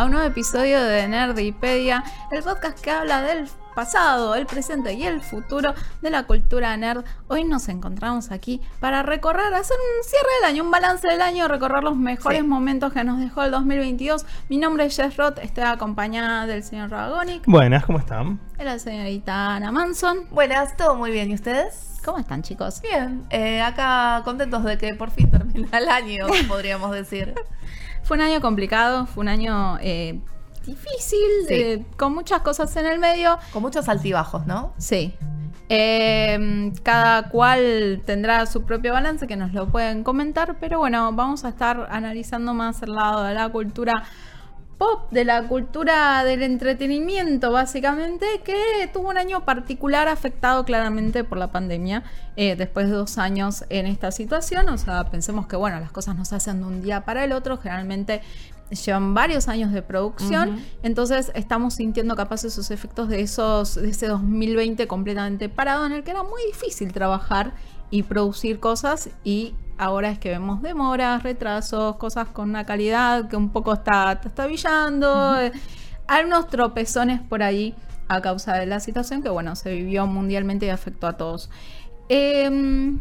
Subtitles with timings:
[0.00, 5.04] a un nuevo episodio de Nerdipedia, el podcast que habla del pasado, el presente y
[5.04, 7.04] el futuro de la cultura nerd.
[7.28, 11.48] Hoy nos encontramos aquí para recorrer, hacer un cierre del año, un balance del año,
[11.48, 12.46] recorrer los mejores Sí.
[12.46, 14.24] momentos que nos dejó el 2022.
[14.48, 18.40] Mi nombre es Jess Roth, estoy acompañada del señor Ragonic Buenas, ¿cómo están?
[18.58, 20.28] y la señorita Ana Manson.
[20.30, 21.30] Buenas, todo muy bien.
[21.30, 21.98] ¿Y ustedes?
[22.02, 22.80] ¿Cómo están, chicos?
[22.80, 27.34] Bien, eh, acá contentos de que por fin termina el año, podríamos decir.
[28.10, 30.18] Fue un año complicado, fue un año eh,
[30.66, 31.54] difícil, Sí.
[31.54, 33.38] eh, con muchas cosas en el medio.
[33.52, 34.74] Con muchos altibajos, ¿no?
[34.78, 35.14] Sí.
[35.68, 41.44] Eh, cada cual tendrá su propio balance que nos lo pueden comentar, pero bueno, vamos
[41.44, 44.02] a estar analizando más el lado de la cultura
[44.80, 51.36] pop, de la cultura del entretenimiento, básicamente, que tuvo un año particular afectado claramente por
[51.36, 52.02] la pandemia,
[52.36, 54.70] eh, después de dos años en esta situación.
[54.70, 57.32] O sea, pensemos que, bueno, las cosas no se hacen de un día para el
[57.32, 58.22] otro, generalmente
[58.70, 64.06] llevan varios años de producción, entonces estamos sintiendo capaz esos efectos de esos de ese
[64.06, 67.52] 2020 completamente parado en el que era muy difícil trabajar
[67.90, 73.36] y producir cosas y ahora es que vemos demoras, retrasos, cosas con una calidad que
[73.36, 75.52] un poco está trastabillando, eh,
[76.06, 77.74] hay unos tropezones por ahí
[78.06, 81.48] a causa de la situación que bueno, se vivió mundialmente y afectó a todos.
[82.10, 83.00] Em,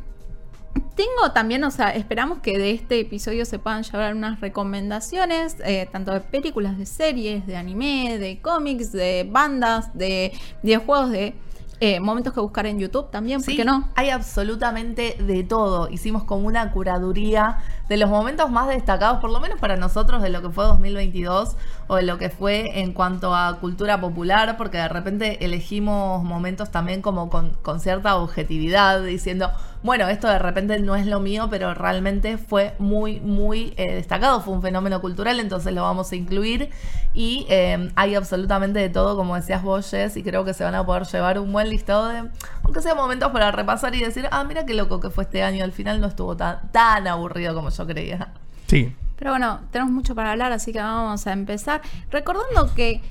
[0.95, 5.89] tengo también, o sea, esperamos que de este episodio se puedan llevar unas recomendaciones, eh,
[5.91, 10.31] tanto de películas, de series, de anime, de cómics, de bandas, de
[10.63, 11.33] videojuegos, de
[11.79, 13.89] eh, momentos que buscar en YouTube también, ¿por Sí, qué no?
[13.95, 15.89] Hay absolutamente de todo.
[15.89, 17.57] Hicimos como una curaduría
[17.89, 21.55] de los momentos más destacados, por lo menos para nosotros, de lo que fue 2022
[21.87, 26.69] o de lo que fue en cuanto a cultura popular, porque de repente elegimos momentos
[26.69, 29.51] también como con, cierta objetividad, diciendo,
[29.81, 34.41] bueno, esto de repente no es lo mío, pero realmente fue muy, muy eh, destacado,
[34.41, 36.69] fue un fenómeno cultural, entonces lo vamos a incluir.
[37.13, 40.75] Y eh, hay absolutamente de todo, como decías vos, Jess, y creo que se van
[40.75, 42.29] a poder llevar un buen listado de,
[42.63, 45.63] aunque sea momentos para repasar y decir, ah, mira qué loco que fue este año,
[45.63, 48.33] al final no estuvo tan, tan aburrido como yo creía.
[48.67, 48.95] Sí.
[49.17, 51.81] Pero bueno, tenemos mucho para hablar, así que vamos a empezar.
[52.09, 53.01] Recordando que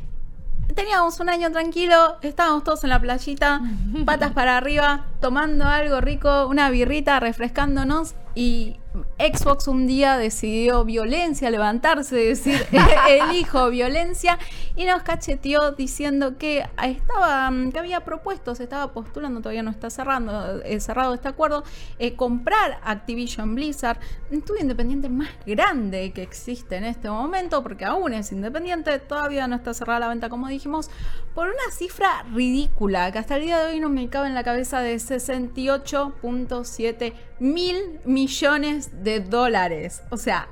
[0.75, 3.61] teníamos un año tranquilo, estábamos todos en la playita,
[4.07, 8.78] patas para arriba, tomando algo rico, una birrita, refrescándonos y
[9.19, 12.67] Xbox un día decidió violencia, levantarse, decir
[13.09, 14.39] elijo violencia
[14.77, 19.91] y nos cacheteó diciendo que estaba que había propuesto, se estaba postulando, todavía no está
[19.91, 21.65] cerrando, eh, cerrado este acuerdo,
[21.99, 23.99] eh, comprar Activision Blizzard,
[24.31, 29.47] un estudio independiente más grande que existe en este momento, porque aún es independiente, todavía
[29.49, 30.91] no está cerrada la venta como dijimos,
[31.35, 34.45] por una cifra ridícula que hasta el día de hoy no me cabe en la
[34.45, 40.03] cabeza de 68.7 mil millones de dólares.
[40.11, 40.49] O sea,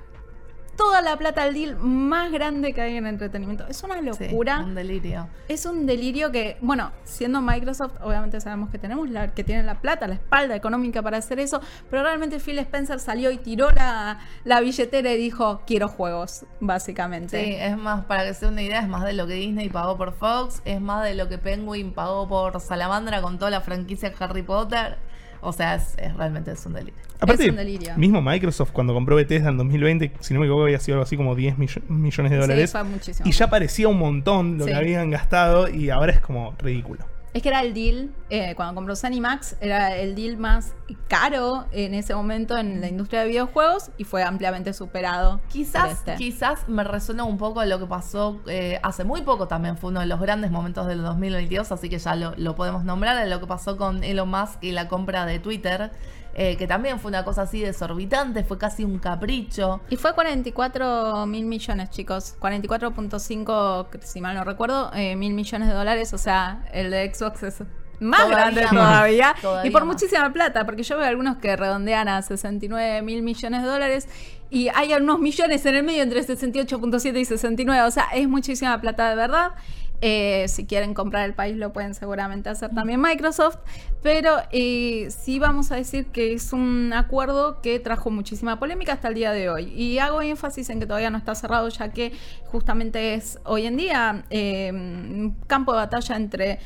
[0.77, 3.67] toda la plata del deal más grande que hay en entretenimiento.
[3.67, 4.59] Es una Sí, locura.
[4.61, 5.27] un delirio.
[5.49, 9.81] Es un delirio que, bueno, siendo Microsoft, obviamente sabemos que tenemos la, que tienen la
[9.81, 14.19] plata, la espalda económica para hacer eso, pero realmente Phil Spencer salió y tiró la,
[14.45, 17.43] la billetera y dijo, quiero juegos, básicamente.
[17.43, 19.97] Sí, es más, para que sea una idea, es más de lo que Disney pagó
[19.97, 24.13] por Fox, es más de lo que Penguin pagó por Salamandra con toda la franquicia
[24.21, 24.99] Harry Potter.
[25.41, 27.01] O sea, es, es- realmente es un delirio.
[27.21, 27.95] Aparte, un delirio.
[27.97, 31.17] mismo Microsoft cuando compró Bethesda en 2020, si no me equivoco, había sido algo así
[31.17, 32.73] como 10 millo- millones de Sí, dólares.
[32.73, 33.29] fue muchísimo.
[33.29, 34.71] y ya parecía un montón lo Sí.
[34.71, 37.05] que habían gastado y ahora es como ridículo.
[37.35, 40.73] Es que era el deal, eh, cuando compró Max era el deal más
[41.07, 45.41] caro en ese momento en la industria de videojuegos y fue ampliamente superado.
[45.51, 46.15] Quizás, este.
[46.15, 50.01] quizás me resuena un poco lo que pasó eh, hace muy poco también, fue uno
[50.01, 53.39] de los grandes momentos del 2022, así que ya lo, lo podemos nombrar, de lo
[53.39, 55.91] que pasó con Elon Musk y la compra de Twitter,
[56.39, 59.81] eh, que también fue una cosa así desorbitante, fue casi un capricho.
[59.89, 62.37] Y fue 44 mil millones, chicos.
[62.39, 66.13] 44.5, si mal no recuerdo, eh, mil millones de dólares.
[66.13, 67.63] O sea, el de Xbox es
[68.01, 68.71] más Todavía grande más.
[68.71, 69.35] todavía.
[69.41, 69.95] Todavía y por más.
[69.95, 74.07] muchísima plata, porque yo veo algunos que redondean a 69 mil millones de dólares.
[74.51, 77.83] Y hay unos millones en el medio entre 68.7 y 69.
[77.87, 79.53] O sea, es muchísima plata de verdad.
[80.01, 83.59] Eh, si quieren comprar el país lo pueden seguramente hacer también Microsoft,
[84.03, 89.09] pero eh, sí vamos a decir que es un acuerdo que trajo muchísima polémica hasta
[89.09, 89.73] el día de hoy.
[89.75, 92.13] Y hago énfasis en que todavía no está cerrado, ya que
[92.47, 96.59] justamente es hoy en día eh, un campo de batalla entre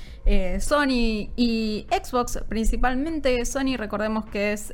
[0.60, 4.72] Sony y Xbox, principalmente Sony, recordemos que es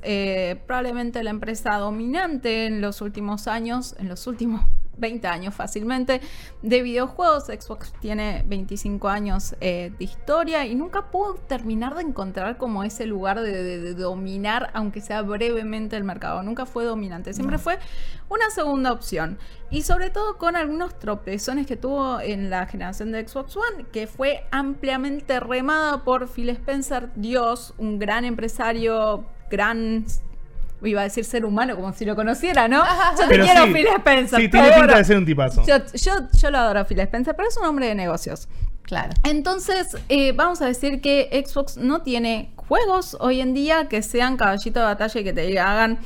[0.67, 4.63] probablemente la empresa dominante en los últimos años, en los últimos
[4.99, 6.21] 20 años fácilmente
[6.63, 7.45] de videojuegos.
[7.45, 13.07] Xbox tiene 25 años eh, de historia y nunca pudo terminar de encontrar como ese
[13.07, 16.43] lugar de, dominar, aunque sea brevemente el mercado.
[16.43, 17.79] Nunca fue dominante, siempre fue
[18.29, 19.39] una segunda opción.
[19.71, 24.07] Y sobre todo con algunos tropezones que tuvo en la generación de Xbox One, que
[24.07, 30.05] fue ampliamente remada por Phil Spencer, Dios, un gran empresario, gran
[30.83, 32.85] iba a decir ser humano como si lo conociera, ¿no?
[33.19, 34.41] Yo te quiero, Phil Spencer.
[34.41, 35.63] Sí, tiene pinta de ser un tipazo.
[35.67, 38.49] Yo, yo, lo adoro a Phil Spencer, pero es un hombre de negocios.
[38.83, 39.11] Claro.
[39.25, 44.37] Entonces, eh, vamos a decir que Xbox no tiene juegos hoy en día que sean
[44.37, 45.99] caballito de batalla y que te hagan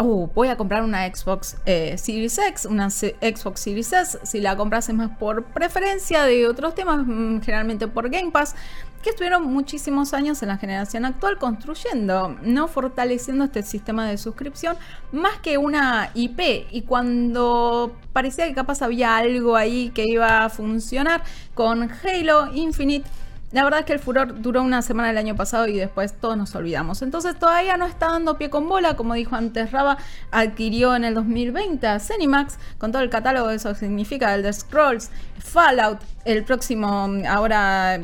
[0.00, 4.18] uh, voy a comprar una Xbox eh, Series X, una Xbox Series S.
[4.22, 8.54] Si la compras es más por preferencia de otros temas, mm, generalmente por Game Pass,
[9.02, 14.76] que estuvieron muchísimos años en la generación actual construyendo, no fortaleciendo este sistema de suscripción
[15.12, 16.66] más que una IP.
[16.70, 21.22] Y cuando parecía que capaz había algo ahí que iba a funcionar
[21.54, 23.08] con Halo Infinite,
[23.52, 26.36] la verdad es que el furor duró una semana el año pasado y después todos
[26.36, 27.02] nos olvidamos.
[27.02, 29.98] Entonces todavía no está dando pie con bola, como dijo antes Raba,
[30.30, 34.52] adquirió en el 2020 a Cenimax con todo el catálogo de eso significa el de
[34.52, 38.00] Scrolls, Fallout, el próximo, ahora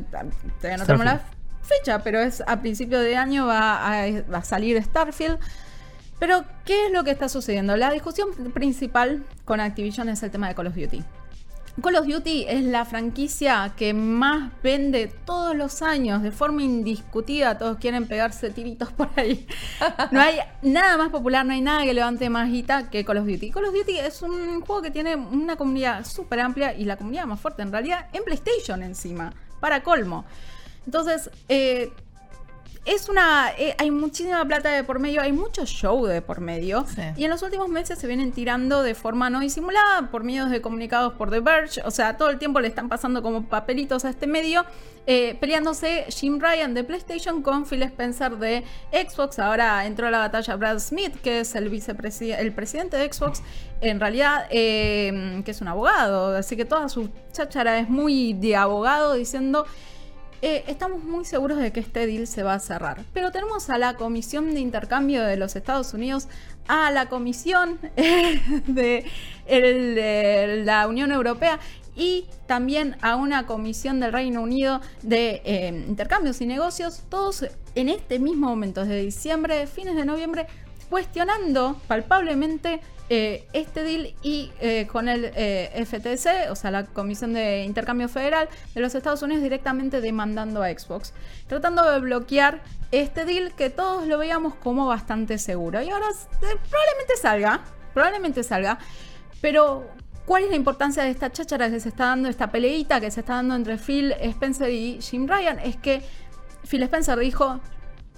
[0.60, 1.20] todavía no tenemos la
[1.62, 5.38] fecha, pero es a principio de año va a, va a salir Starfield.
[6.18, 7.76] Pero, ¿qué es lo que está sucediendo?
[7.76, 11.04] La discusión principal con Activision es el tema de Call of Duty.
[11.82, 17.58] Call of Duty es la franquicia que más vende todos los años de forma indiscutida.
[17.58, 19.46] Todos quieren pegarse tiritos por ahí.
[20.10, 23.26] No hay nada más popular, no hay nada que levante más guita que Call of
[23.26, 23.50] Duty.
[23.50, 27.26] Call of Duty es un juego que tiene una comunidad súper amplia y la comunidad
[27.26, 30.24] más fuerte en realidad en PlayStation encima, para colmo.
[30.86, 31.92] Entonces, eh,
[32.86, 33.50] es una.
[33.58, 36.86] Eh, hay muchísima plata de por medio, hay mucho show de por medio.
[37.16, 40.60] Y en los últimos meses se vienen tirando de forma no disimulada por medios de
[40.60, 41.82] comunicados por The Verge.
[41.84, 44.64] O sea, todo el tiempo le están pasando como papelitos a este medio.
[45.08, 49.38] Eh, peleándose Jim Ryan de PlayStation con Phil Spencer de Xbox.
[49.40, 53.42] Ahora entró a la batalla Brad Smith, que es el vicepresidente, el presidente de Xbox.
[53.80, 56.36] En realidad, eh, que es un abogado.
[56.36, 59.66] Así que toda su cháchara es muy de abogado diciendo.
[60.48, 63.04] Eh, estamos muy seguros de que este deal se va a cerrar.
[63.12, 66.28] Pero tenemos a la Comisión de Intercambio de los Estados Unidos,
[66.68, 67.80] a la Comisión
[68.68, 69.04] de,
[70.64, 71.58] la Unión Europea
[71.96, 77.44] y también a una comisión del Reino Unido de eh, intercambios y negocios, todos
[77.74, 80.46] en este mismo momento, desde diciembre, fines de noviembre,
[80.88, 87.34] cuestionando palpablemente eh, este deal y eh, con el eh, FTC, o sea, la Comisión
[87.34, 91.12] de Intercambio Federal de los Estados Unidos, directamente demandando a Xbox,
[91.46, 95.80] tratando de bloquear este deal que todos lo veíamos como bastante seguro.
[95.82, 96.08] Y ahora
[96.40, 97.60] probablemente salga,
[97.94, 98.78] probablemente salga,
[99.40, 99.88] pero
[100.24, 103.20] ¿cuál es la importancia de esta cháchara que se está dando, esta peleita que se
[103.20, 105.60] está dando entre Phil Spencer y Jim Ryan?
[105.60, 106.02] Es que
[106.68, 107.60] Phil Spencer dijo,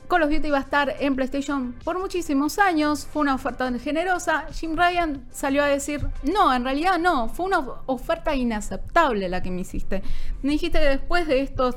[0.08, 4.46] Call of Duty va a estar en PlayStation por muchísimos años, fue una oferta generosa.
[4.52, 9.50] Jim Ryan salió a decir, no, en realidad no, fue una oferta inaceptable la que
[9.50, 10.02] me hiciste.
[10.43, 11.76] Me dijiste que después de estos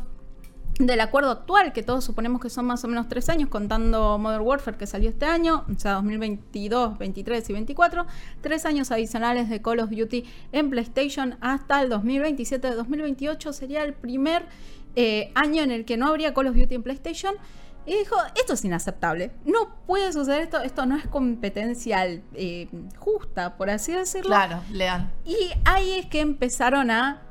[0.80, 4.44] del acuerdo actual, que todos suponemos que son más o menos tres años, contando Modern
[4.44, 8.06] Warfare que salió este año, o sea, 2022, 23 y 24,
[8.40, 12.76] tres años adicionales de Call of Duty en PlayStation hasta el 2027.
[12.76, 14.46] 2028 sería el primer
[14.96, 17.36] eh, año en el que no habría Call of Duty en PlayStation.
[17.86, 19.32] Y dijo, esto es inaceptable.
[19.46, 20.62] No puede suceder esto.
[20.62, 24.30] Esto no es competencia eh, justa, por así decirlo.
[24.30, 25.12] Claro, lean.
[25.26, 27.22] Y ahí es que empezaron a...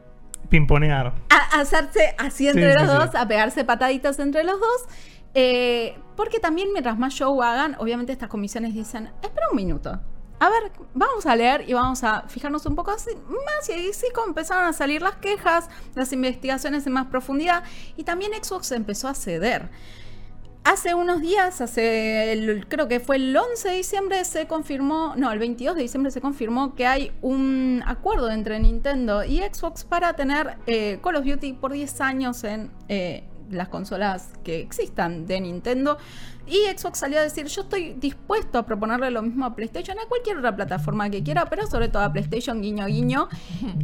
[0.49, 1.15] Pimponear.
[1.29, 4.87] A hacerse así entre los dos, a pegarse pataditas entre los dos.
[5.35, 10.01] Eh, porque también mientras más show hagan, obviamente estas comisiones dicen, espera un minuto.
[10.41, 13.93] A ver, vamos a leer y vamos a fijarnos un poco así, más y ahí
[13.93, 17.63] sí empezaron a salir las quejas, las investigaciones en más profundidad
[17.97, 19.69] y también Xbox empezó a ceder.
[20.63, 25.39] Hace unos días, hace creo que fue el 11 de diciembre, se confirmó, no, el
[25.39, 30.59] 22 de diciembre se confirmó que hay un acuerdo entre Nintendo y Xbox para tener
[30.67, 35.99] eh, Call of Duty por 10 años en, eh, las consolas que existan de Nintendo.
[36.47, 40.09] Y Xbox salió a decir, yo estoy dispuesto a proponerle lo mismo a PlayStation, a
[40.09, 43.29] cualquier otra plataforma que quiera, pero sobre todo a PlayStation, guiño, guiño.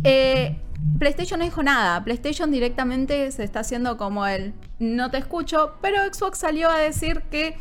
[0.05, 0.61] Eh,
[0.99, 6.03] PlayStation no dijo nada, PlayStation directamente se está haciendo como el no te escucho, pero
[6.13, 7.57] Xbox salió a decir que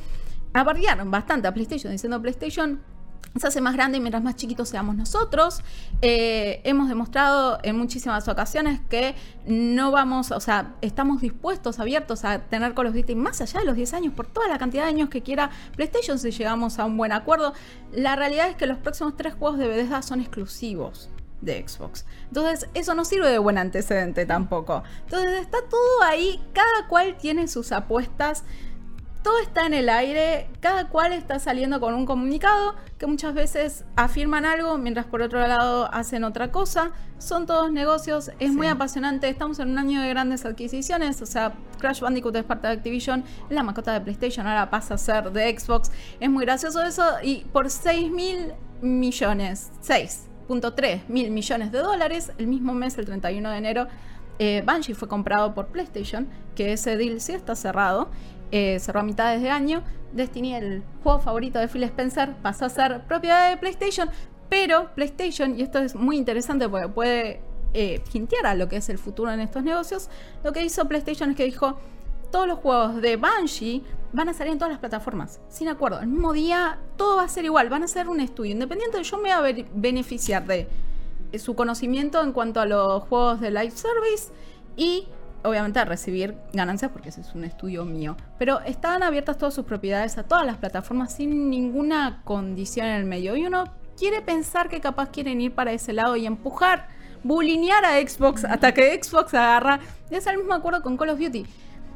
[0.53, 2.81] abardearon bastante a PlayStation, diciendo PlayStation
[3.35, 5.61] se hace más grande mientras más chiquitos seamos nosotros.
[6.01, 9.15] Eh, hemos demostrado en muchísimas ocasiones que
[9.45, 13.65] no vamos, o sea, estamos dispuestos, abiertos a tener Call of Duty más allá de
[13.65, 16.85] los 10 años, por toda la cantidad de años que quiera PlayStation si llegamos a
[16.85, 17.53] un buen acuerdo.
[17.91, 21.09] La realidad es que los próximos tres juegos de Bethesda son exclusivos
[21.41, 22.05] de Xbox.
[22.27, 24.83] Entonces, eso no sirve de buen antecedente tampoco.
[25.03, 28.43] Entonces, está todo ahí, cada cual tiene sus apuestas
[29.25, 33.83] todo está en el aire, cada cual está saliendo con un comunicado que muchas veces
[33.95, 36.91] afirman algo mientras por otro lado hacen otra cosa.
[37.17, 41.55] Son todos negocios, es muy apasionante, estamos en un año de grandes adquisiciones, o sea,
[41.79, 45.57] Crash Bandicoot es parte de Activision, la mascota de PlayStation ahora pasa a ser de
[45.57, 48.53] Xbox, es muy gracioso eso y por 6 mil
[48.83, 53.87] millones, 6.3 mil millones de dólares, el mismo mes, el 31 de enero,
[54.37, 58.09] eh, Banshee fue comprado por PlayStation, que ese deal sí está cerrado
[58.57, 59.83] eh, cerró a mitad de año.
[60.13, 64.09] Destiny, el juego favorito de Phil Spencer, pasó a ser propiedad de PlayStation.
[64.47, 67.41] Pero PlayStation, y esto es muy interesante porque puede
[67.73, 68.01] eh,
[68.45, 70.09] a lo que es el futuro en estos negocios,
[70.41, 71.77] lo que hizo PlayStation es que dijo,
[72.31, 73.83] todos los juegos de Banshee
[74.13, 75.99] van a salir en todas las plataformas, sin acuerdo.
[75.99, 79.03] El mismo día, todo va a ser igual, van a ser un estudio independiente.
[79.03, 80.69] Yo me voy a beneficiar de
[81.37, 84.31] su conocimiento en cuanto a los juegos de live service
[84.77, 85.09] y
[85.45, 88.17] obviamente a recibir ganancias porque ese es un estudio mío.
[88.37, 93.05] Pero estaban abiertas todas sus propiedades a todas las plataformas sin ninguna condición en el
[93.05, 93.35] medio.
[93.35, 93.65] Y uno
[93.97, 96.87] quiere pensar que capaz quieren ir para ese lado y empujar,
[97.23, 99.79] bulinear a Xbox hasta que Xbox agarra.
[100.09, 101.45] Es el mismo acuerdo con Call of Duty.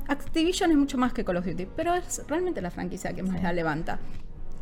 [0.07, 3.43] Activision es mucho más que Call of Duty, pero es realmente la franquicia que más
[3.43, 3.99] la levanta.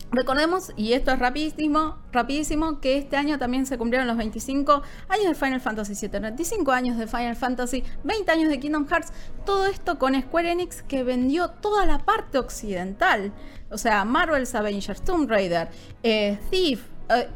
[0.09, 5.27] Recordemos, y esto es rapidísimo, rapidísimo, que este año también se cumplieron los 25 años
[5.27, 9.11] de Final Fantasy VII, 25 años de Final Fantasy, 20 años de Kingdom Hearts,
[9.45, 13.33] todo esto con Square Enix que vendió toda la parte occidental,
[13.69, 15.67] o sea, Marvel's Avengers, Tomb Raider,
[16.03, 17.27] eh, Thief, eh,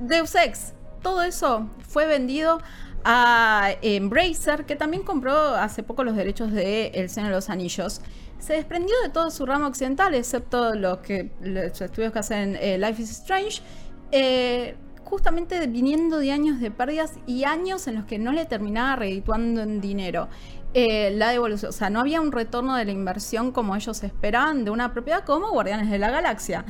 [0.00, 0.72] Deus Ex,
[1.02, 2.58] todo eso fue vendido
[3.04, 8.00] a Embracer, que también compró hace poco los derechos de El Seno de los Anillos
[8.38, 12.78] se desprendió de todo su ramo occidental, excepto los, que, los estudios que hacen eh,
[12.78, 13.62] Life is Strange,
[14.10, 18.96] eh, justamente viniendo de años de pérdidas y años en los que no le terminaba
[18.96, 20.28] redituando en dinero.
[20.74, 24.64] Eh, la devolución, o sea, no había un retorno de la inversión como ellos esperaban
[24.64, 26.64] de una propiedad como Guardianes de la Galaxia.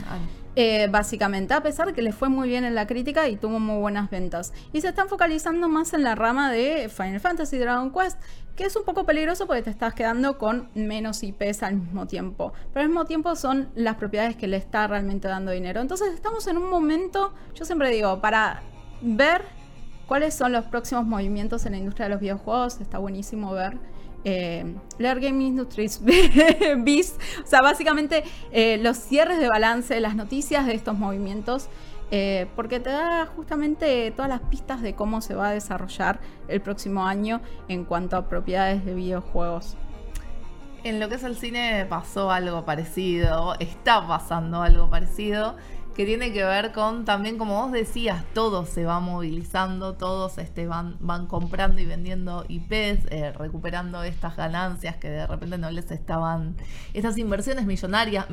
[0.55, 3.59] Eh, básicamente, a pesar de que le fue muy bien en la crítica y tuvo
[3.59, 4.53] muy buenas ventas.
[4.73, 8.21] Y se están focalizando más en la rama de Final Fantasy Dragon Quest,
[8.59, 12.53] que es un poco peligroso porque te estás quedando con menos IPs al mismo tiempo.
[12.73, 15.81] Pero al mismo tiempo son las propiedades que le está realmente dando dinero.
[15.81, 18.63] Entonces estamos en un momento, yo siempre digo, para
[19.01, 19.43] ver
[20.09, 23.79] cuáles son los próximos movimientos en la industria de los videojuegos, está buenísimo ver
[24.25, 26.01] eh, Lear Game Industries
[26.79, 31.69] BIS, o sea, básicamente eh, los cierres de balance, las noticias de estos movimientos,
[32.11, 36.61] eh, porque te da justamente todas las pistas de cómo se va a desarrollar el
[36.61, 39.77] próximo año en cuanto a propiedades de videojuegos.
[40.85, 45.57] En lo que es el cine pasó algo parecido, está pasando algo parecido
[45.99, 50.69] que tiene que ver con también, como vos decías, todo se va movilizando, todos este,
[50.69, 55.91] van, van comprando y vendiendo IPs, eh, recuperando estas ganancias que de repente no les
[55.91, 56.55] estaban,
[56.95, 58.27] estas inversiones millonarias,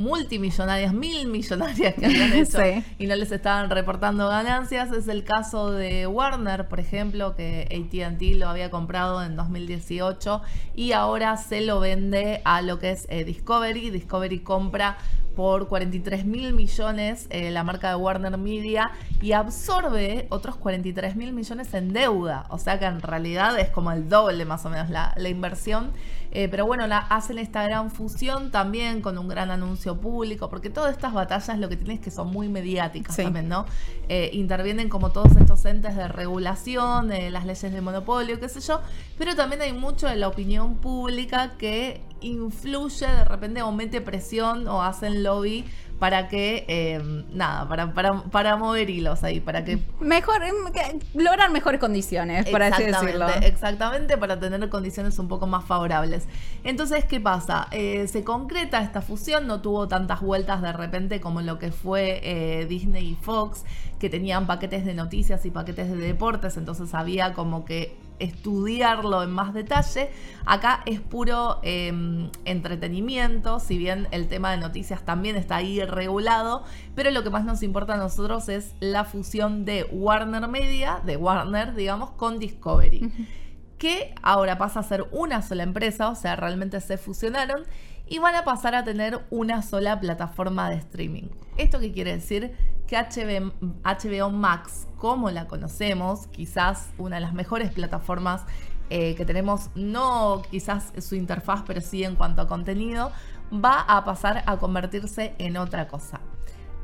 [0.00, 2.58] multimillonarias, mil millonarias que habían hecho
[2.98, 4.90] y no les estaban reportando ganancias.
[4.92, 10.40] Es el caso de Warner, por ejemplo, que ATT lo había comprado en 2018
[10.74, 13.90] y ahora se lo vende a lo que es eh, Discovery.
[13.90, 14.96] Discovery compra
[15.36, 18.90] por 43 mil millones eh, la marca de Warner Media
[19.22, 22.46] y absorbe otros 43 mil millones en deuda.
[22.50, 25.92] O sea que en realidad es como el doble más o menos la, inversión.
[26.32, 30.70] Eh, pero bueno, la, hacen esta gran fusión también con un gran anuncio público, porque
[30.70, 33.66] todas estas batallas lo que tienen es que son muy mediáticas también, ¿no?
[34.08, 38.80] Eh, intervienen como todos estos entes de regulación, las leyes de monopolio, qué sé yo,
[39.18, 44.66] pero también hay mucho de la opinión pública que influye de repente o mete presión
[44.68, 45.64] o hacen lobby
[46.00, 49.78] para que, em, nada, para, para, para, mover hilos ahí, para que...
[50.00, 50.54] Mejor, em,
[51.14, 53.28] lograr mejores condiciones, por así decirlo.
[53.42, 56.26] Exactamente, para tener condiciones un poco más favorables.
[56.64, 57.68] Entonces, ¿qué pasa?
[57.70, 62.20] Eh, se concreta esta fusión, no tuvo tantas vueltas de repente como lo que fue
[62.22, 63.66] eh, Disney y Fox,
[63.98, 69.30] que tenían paquetes de noticias y paquetes de deportes, entonces había como que estudiarlo en
[69.30, 70.10] más detalle.
[70.46, 76.64] Acá es puro em, entretenimiento, si bien el tema de noticias también está ahí regulado,
[76.94, 81.16] pero lo que más nos importa a nosotros es la fusión de Warner Media, de
[81.16, 83.10] Warner, digamos, con Discovery.
[83.78, 87.62] Que ahora pasa a ser una sola empresa, o sea, realmente se fusionaron
[88.06, 91.28] y van a pasar a tener una sola plataforma de streaming.
[91.56, 92.52] ¿Esto qué quiere decir?
[92.90, 98.42] Que HBO, Max, como la conocemos, quizás una de las mejores plataformas
[98.88, 103.12] eh, que tenemos, no quizás su interfaz, pero sí en cuanto a contenido,
[103.52, 106.20] va a pasar a convertirse en otra cosa.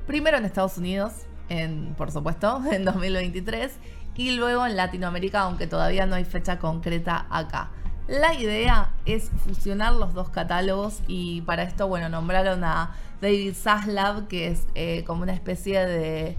[0.07, 1.13] Primero en Estados Unidos,
[1.49, 3.73] en, por supuesto, en 2023,
[4.15, 7.73] y luego en Latinoamérica, aunque todavía no hay fecha concreta acá.
[8.07, 14.29] La idea es fusionar los dos catálogos y para esto, bueno, nombraron a David Zaslav,
[14.29, 16.37] que es eh, como una especie de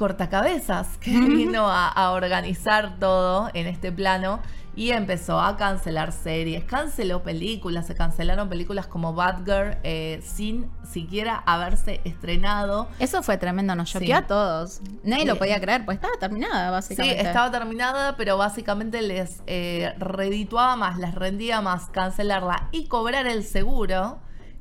[0.00, 4.40] cortacabezas que vino a, organizar todo en este plano
[4.74, 10.70] y empezó a cancelar series, canceló películas, se cancelaron películas como Bad Girl eh, sin
[10.90, 12.88] siquiera haberse estrenado.
[12.98, 14.80] Eso fue tremendo, nos choqueó a todos.
[15.04, 17.20] Nadie lo podía creer, pues estaba terminada básicamente.
[17.20, 23.26] Sí, estaba terminada, pero básicamente les eh, redituaba más, les rendía más cancelarla y cobrar
[23.26, 24.18] el seguro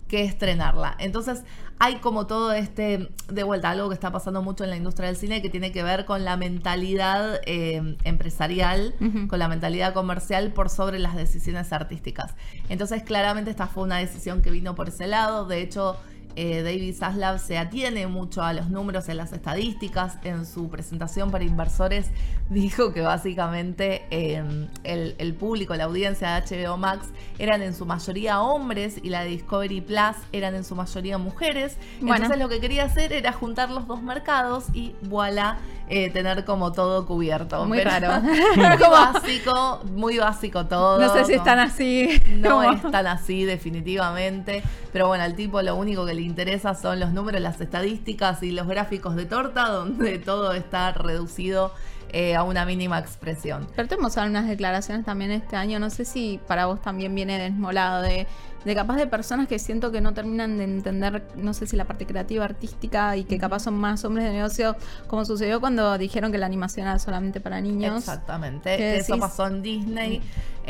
[0.09, 0.95] que estrenarla.
[0.99, 1.43] Entonces
[1.79, 5.15] hay como todo este, de vuelta, algo que está pasando mucho en la industria del
[5.15, 8.95] cine que tiene que ver con la mentalidad eh, empresarial,
[9.29, 12.35] con la mentalidad comercial por sobre las decisiones artísticas.
[12.67, 15.45] Entonces claramente esta fue una decisión que vino por ese lado.
[15.45, 15.95] De hecho,
[16.41, 20.17] eh, David Zaslav se atiene mucho a los números y a las estadísticas.
[20.23, 22.11] En su presentación para inversores
[22.49, 28.39] dijo que básicamente em, el, público, la audiencia de HBO Max eran en su mayoría
[28.39, 31.75] hombres y la de Discovery Plus eran en su mayoría mujeres.
[31.99, 35.57] Entonces lo que quería hacer era juntar los dos mercados y voilà,
[35.89, 37.65] eh, tener como todo cubierto.
[37.65, 38.21] Muy raro.
[38.55, 40.99] muy básico, muy básico todo.
[40.99, 42.21] No sé si están así.
[42.29, 44.63] No es tan así definitivamente.
[44.93, 48.51] Pero bueno, al tipo lo único que le interesa son los números, las estadísticas y
[48.51, 51.73] los gráficos de torta, donde todo está reducido
[52.11, 53.67] eh, a una mínima expresión.
[53.75, 58.01] Pero tenemos algunas declaraciones también este año, no sé si para vos también viene desmolado
[58.01, 58.25] de,
[58.65, 61.85] de capaz de personas que siento que no terminan de entender, no sé si la
[61.85, 64.75] parte creativa, artística y que capaz son más hombres de negocio,
[65.07, 67.97] como sucedió cuando dijeron que la animación era solamente para niños.
[67.97, 70.21] Exactamente, eso pasó en Disney.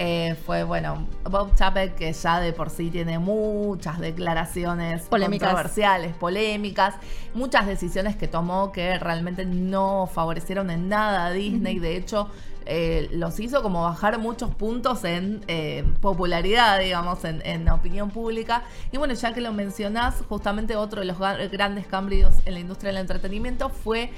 [0.01, 5.49] Eh, fue, bueno, Bob Chapek, que ya de por sí tiene muchas declaraciones polémicas.
[5.49, 6.95] controversiales, polémicas,
[7.33, 11.79] muchas decisiones que tomó que realmente no favorecieron en nada a Disney.
[11.79, 12.29] De hecho,
[12.69, 18.63] eh, los hizo como bajar muchos puntos en eh, popularidad, digamos, en, en, opinión pública.
[18.91, 22.91] Y bueno, ya que lo mencionás, justamente otro de los grandes cambios en la industria
[22.91, 24.11] del entretenimiento fue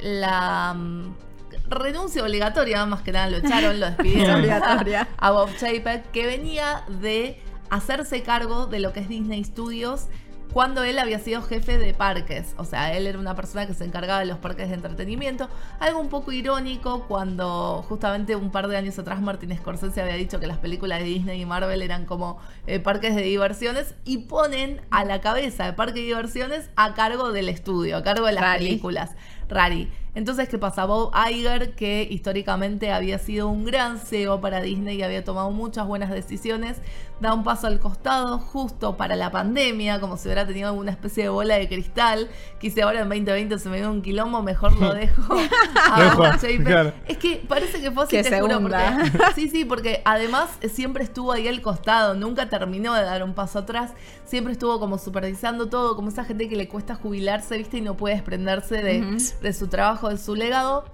[0.00, 1.14] la mm,
[1.68, 4.44] renuncia obligatoria, más que nada lo echaron, lo despidieron
[5.18, 10.08] a, Bob Chapek, que venía de hacerse cargo de lo que es Disney Studios
[10.52, 12.54] cuando él había sido jefe de parques.
[12.56, 15.48] O sea, él era una persona que se encargaba de los parques de entretenimiento.
[15.78, 20.40] Algo un poco irónico cuando justamente un par de años atrás Martin Scorsese había dicho
[20.40, 24.80] que las películas de Disney y Marvel eran como eh, parques de diversiones y ponen
[24.90, 28.56] a la cabeza de parque de diversiones a cargo del estudio, a cargo de las
[28.56, 29.10] películas.
[29.48, 29.90] Rari.
[30.14, 30.86] Entonces, ¿qué pasa?
[30.86, 35.86] Bob Iger, que históricamente había sido un gran CEO para Disney y había tomado muchas
[35.86, 36.78] buenas decisiones,
[37.20, 41.24] da un paso al costado justo para la pandemia, como si hubiera tenido alguna especie
[41.24, 42.28] de bola de cristal.
[42.58, 45.36] Quise ahora en 2020 se me dio un quilombo, mejor lo dejo
[45.92, 46.38] a Bob
[47.06, 48.76] Es que parece que fue así, te juro, porque,
[49.34, 53.60] Sí, sí, porque además siempre estuvo ahí al costado, nunca terminó de dar un paso
[53.60, 53.92] atrás,
[54.24, 57.78] siempre estuvo como supervisando todo, como esa gente que le cuesta jubilarse, ¿viste?
[57.78, 60.84] Y no puede desprenderse de, de su trabajo, de su legado.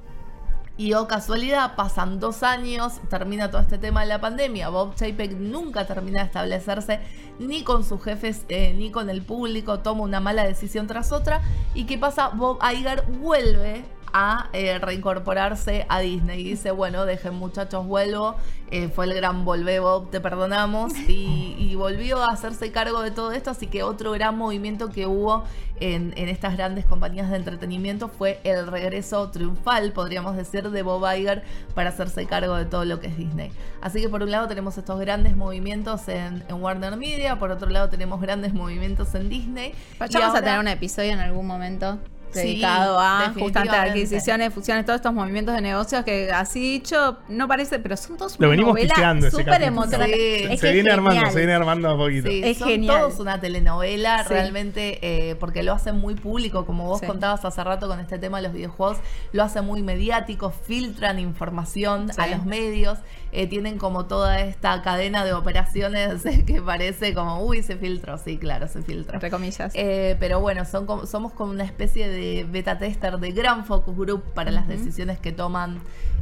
[0.78, 4.68] Y oh casualidad, pasan dos años, termina todo este tema de la pandemia.
[4.68, 7.00] Bob Chapek nunca termina de establecerse
[7.38, 11.40] ni con sus jefes eh, ni con el público, toma una mala decisión tras otra.
[11.72, 12.28] ¿Y qué pasa?
[12.28, 13.86] Bob Iger vuelve
[14.18, 16.40] a eh, reincorporarse a Disney.
[16.40, 18.34] Y dice, bueno, dejen muchachos, vuelvo.
[18.70, 20.94] Eh, fue el gran volvé Bob, te perdonamos.
[21.06, 23.50] Y, volvió a hacerse cargo de todo esto.
[23.50, 25.44] Así que otro gran movimiento que hubo
[25.80, 31.42] en, estas grandes compañías de entretenimiento fue el regreso triunfal, podríamos decir, de Bob Iger
[31.74, 33.50] para hacerse cargo de todo lo que es Disney.
[33.82, 37.90] Así que por un lado tenemos estos grandes movimientos en, Warner Media, por otro lado
[37.90, 39.74] tenemos grandes movimientos en Disney.
[40.08, 41.98] y vamos a tener un episodio en algún momento
[42.34, 47.78] dedicado a justamente adquisiciones, fusiones, todos estos movimientos de negocios que así dicho no parece,
[47.78, 50.16] pero son todos Lo una venimos novela súper emocionante.
[50.16, 50.44] Sí.
[50.52, 52.28] Es se que viene armando, se viene armando a poquito.
[52.28, 52.98] Sí, Es son genial.
[53.00, 54.34] todos una telenovela, Sí.
[54.34, 57.06] realmente, eh, porque lo hacen muy público, como vos Sí.
[57.06, 58.98] contabas hace rato con este tema de los videojuegos,
[59.32, 62.20] lo hacen muy mediático, filtran información Sí.
[62.20, 62.98] a los medios,
[63.36, 68.38] eh, tienen como toda esta cadena de operaciones que parece como, uy, se filtró, sí,
[68.38, 69.14] claro, se filtró.
[69.14, 69.72] Entre comillas.
[69.74, 73.96] Eh, pero bueno, son como- somos como una especie de beta tester de gran focus
[73.96, 75.80] group para las decisiones que toman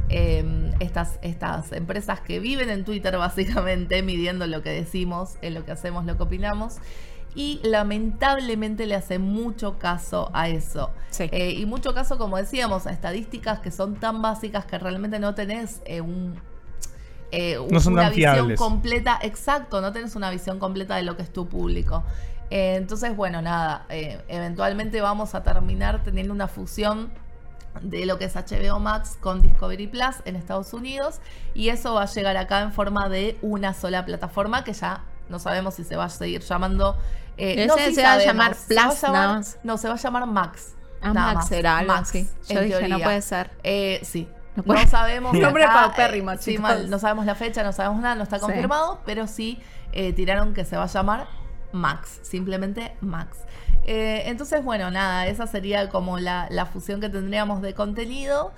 [0.09, 5.65] eh, estas, estas empresas que viven en Twitter básicamente, midiendo lo que decimos, en lo
[5.65, 6.75] que hacemos, lo que opinamos.
[7.37, 10.91] Y lamentablemente le hace mucho caso a eso.
[11.09, 11.27] Sí.
[11.31, 15.35] Eh, y mucho caso, como decíamos, a estadísticas que son tan básicas que realmente no
[15.35, 16.35] tenés eh, un,
[17.31, 18.59] eh, No son una tan visión fiables.
[18.59, 22.03] completa, exacto, no tenés una visión completa de lo que es tu público.
[22.49, 27.09] Eh, entonces, bueno, nada, eh, eventualmente vamos a terminar teniendo una fusión
[27.81, 31.19] de lo que es HBO Max con Discovery Plus en Estados Unidos
[31.53, 35.39] y eso va a llegar acá en forma de una sola plataforma que ya no
[35.39, 36.95] sabemos si se va a seguir llamando.
[37.37, 38.25] eh, no, se sí va a sabemos.
[38.25, 39.57] llamar Se va a Plus llamar- nada más.
[39.63, 40.73] No, se va a llamar Max.
[41.01, 42.13] Ah, nada Max algo Max.
[42.47, 43.51] Yo en dije, no puede ser.
[43.63, 44.29] Eh, sí.
[44.55, 45.33] No No, sabemos.
[45.37, 48.37] Nombre acá, paupérrimo, eh, sí, mal, no sabemos la fecha, no sabemos nada, no está
[48.39, 48.45] Sí.
[48.45, 49.59] confirmado, pero sí
[49.91, 51.27] eh, tiraron que se va a llamar
[51.71, 53.37] Max, simplemente Max.
[53.85, 58.51] Eh, entonces, bueno, nada, esa sería como la, la fusión que tendríamos de contenido.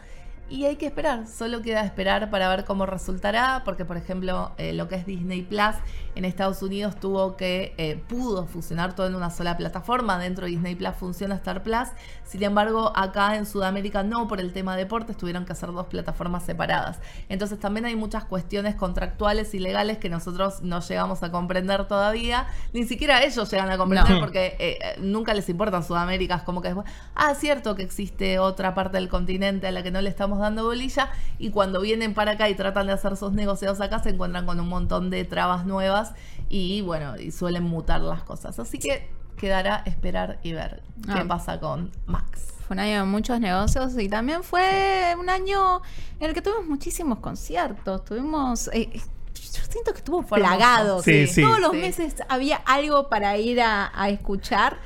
[0.50, 4.72] Y hay que esperar, solo queda esperar para ver cómo resultará, porque por ejemplo eh,
[4.72, 5.76] lo que es Disney Plus
[6.16, 10.52] en Estados Unidos tuvo que, eh, pudo fusionar todo en una sola plataforma, dentro de
[10.52, 11.90] Disney Plus funciona Star Plus,
[12.24, 16.44] sin embargo acá en Sudamérica no, por el tema deportes tuvieron que hacer dos plataformas
[16.44, 17.00] separadas.
[17.28, 22.48] Entonces también hay muchas cuestiones contractuales y legales que nosotros no llegamos a comprender todavía,
[22.72, 24.22] ni siquiera ellos llegan a comprender No.
[24.22, 26.74] porque eh, eh, nunca les importan Sudamérica, es como que
[27.16, 30.37] ah, es cierto que existe otra parte del continente a la que no le estamos
[30.40, 34.10] dando bolilla y cuando vienen para acá y tratan de hacer sus negocios acá se
[34.10, 36.14] encuentran con un montón de trabas nuevas
[36.50, 38.58] y bueno, y suelen mutar las cosas.
[38.60, 41.26] Así que quedará esperar y ver qué Ah.
[41.28, 42.54] pasa con Max.
[42.68, 45.82] Fue un año de muchos negocios y también fue un año
[46.20, 48.04] en el que tuvimos muchísimos conciertos.
[48.04, 48.70] Tuvimos.
[48.74, 51.02] eh, yo siento que estuvo plagado.
[51.04, 51.42] Sí, sí.
[51.44, 51.78] Todos los Sí.
[51.78, 54.78] meses había algo para ir a, a escuchar.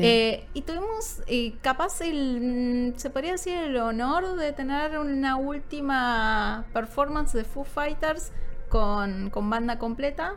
[0.00, 0.06] Sí.
[0.06, 5.36] Eh, y tuvimos eh, capaz el, mm, se podría decir, el honor de tener una
[5.36, 8.32] última performance de Foo Fighters
[8.68, 10.34] con, con banda completa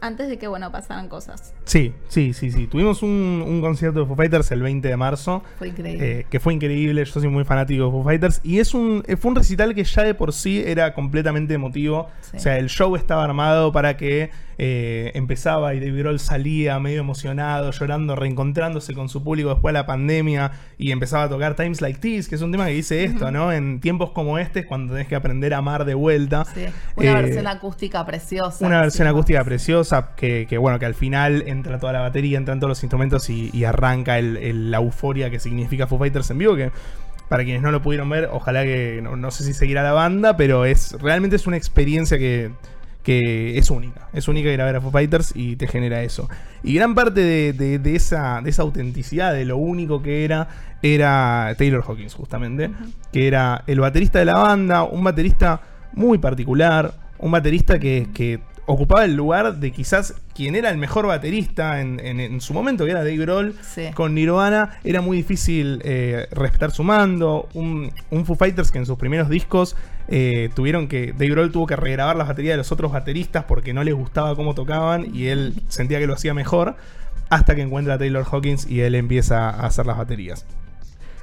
[0.00, 1.54] antes de que, bueno, pasaran cosas.
[1.64, 2.66] Sí, sí, sí, sí.
[2.66, 5.42] Tuvimos un, un concierto de Foo Fighters el 20 de marzo.
[5.56, 6.20] Fue increíble.
[6.20, 9.30] eh, que fue increíble, yo soy muy fanático de Foo Fighters y es un, fue
[9.30, 12.36] un recital que ya de por sí era completamente emotivo, Sí.
[12.36, 17.00] o sea, el show estaba armado para que eh, empezaba y David Grohl salía medio
[17.00, 21.80] emocionado, llorando, reencontrándose con su público después de la pandemia y empezaba a tocar Times
[21.80, 23.52] Like This, que es un tema que dice esto, ¿no?
[23.52, 26.44] En tiempos como este, cuando tenés que aprender a amar de vuelta.
[26.54, 26.64] Sí.
[26.96, 28.66] Una Eh, versión acústica preciosa.
[28.66, 32.60] una versión acústica preciosa que, que, bueno, que al final entra toda la batería, entran
[32.60, 36.38] todos los instrumentos y, y arranca el- el- la euforia que significa Foo Fighters en
[36.38, 36.70] vivo, que
[37.28, 40.36] para quienes no lo pudieron ver, ojalá que, no, no sé si seguirá la banda,
[40.36, 42.50] pero es realmente es una experiencia que,
[43.04, 44.08] que es única.
[44.12, 46.28] Es única ir a ver a Foo Fighters y te genera eso.
[46.64, 50.48] Y gran parte de, de- de esa, de esa autenticidad, de lo único que era,
[50.82, 52.70] era Taylor Hawkins, justamente,
[53.12, 55.60] que era el baterista de la banda, un baterista
[55.92, 61.06] muy particular, un baterista que, que ocupaba el lugar de quizás quien era el mejor
[61.06, 63.90] baterista en, en- en su momento, que era Dave Grohl, Sí.
[63.94, 64.78] con Nirvana.
[64.84, 67.48] Era muy difícil eh, respetar su mando.
[67.54, 69.76] Un, un Foo Fighters que en sus primeros discos
[70.08, 71.12] eh, tuvieron que.
[71.12, 74.34] Dave Grohl tuvo que regrabar las baterías de los otros bateristas porque no les gustaba
[74.34, 76.76] cómo tocaban y él sentía que lo hacía mejor.
[77.30, 80.44] Hasta que encuentra a Taylor Hawkins y él empieza a hacer las baterías.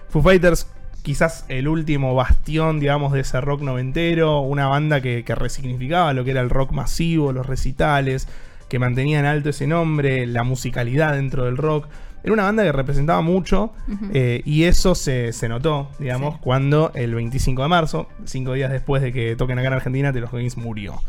[0.09, 0.67] Foo Fighters,
[1.03, 6.23] quizás el último bastión, digamos, de ese rock noventero, una banda que, que resignificaba lo
[6.23, 8.27] que era el rock masivo, los recitales,
[8.69, 11.87] que mantenía en alto ese nombre, la musicalidad dentro del rock.
[12.23, 13.73] Era una banda que representaba mucho
[14.13, 16.39] eh, y eso se, se notó, digamos, Sí.
[16.43, 20.29] cuando el 25 de marzo, cinco días después de que toquen acá en Argentina, Taylor
[20.31, 21.01] Hawkins murió.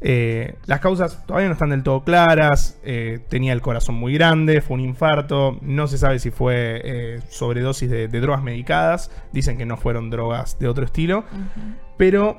[0.00, 2.78] Eh, las causas todavía no están del todo claras.
[2.84, 5.58] eh, tenía el corazón muy grande, fue un infarto.
[5.62, 9.10] No se sabe si fue eh, sobredosis de, de drogas medicadas.
[9.32, 11.24] Dicen que no fueron drogas de otro estilo.
[11.96, 12.36] Pero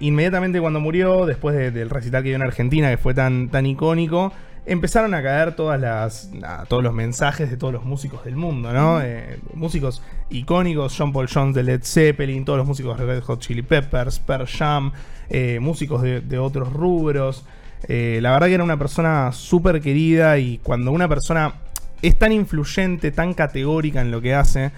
[0.00, 3.66] inmediatamente cuando murió, después de- del recital que dio en Argentina, que fue tan, tan
[3.66, 4.32] icónico,
[4.64, 8.72] empezaron a caer todas las, nada, todos los mensajes de todos los músicos del mundo,
[8.72, 9.00] ¿no?
[9.02, 13.40] Eh, músicos icónicos, John Paul Jones de Led Zeppelin, todos los músicos de Red Hot
[13.40, 14.92] Chili Peppers, Pearl Jam,
[15.28, 17.44] eh, músicos de, de otros rubros.
[17.88, 21.54] Eh, la verdad que era una persona súper querida y cuando una persona
[22.00, 24.70] es tan influyente, tan categórica en lo que hace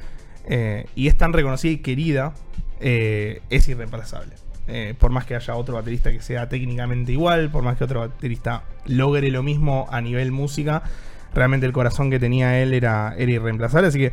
[0.95, 2.35] y es tan reconocida y querida,
[2.81, 4.44] es irreemplazable.
[4.67, 8.01] Eh, por más que haya otro baterista que sea técnicamente igual, por más que otro
[8.01, 10.83] baterista logre lo mismo a nivel música,
[11.35, 13.89] realmente el corazón que tenía él era, era irreemplazable.
[13.89, 14.13] Así que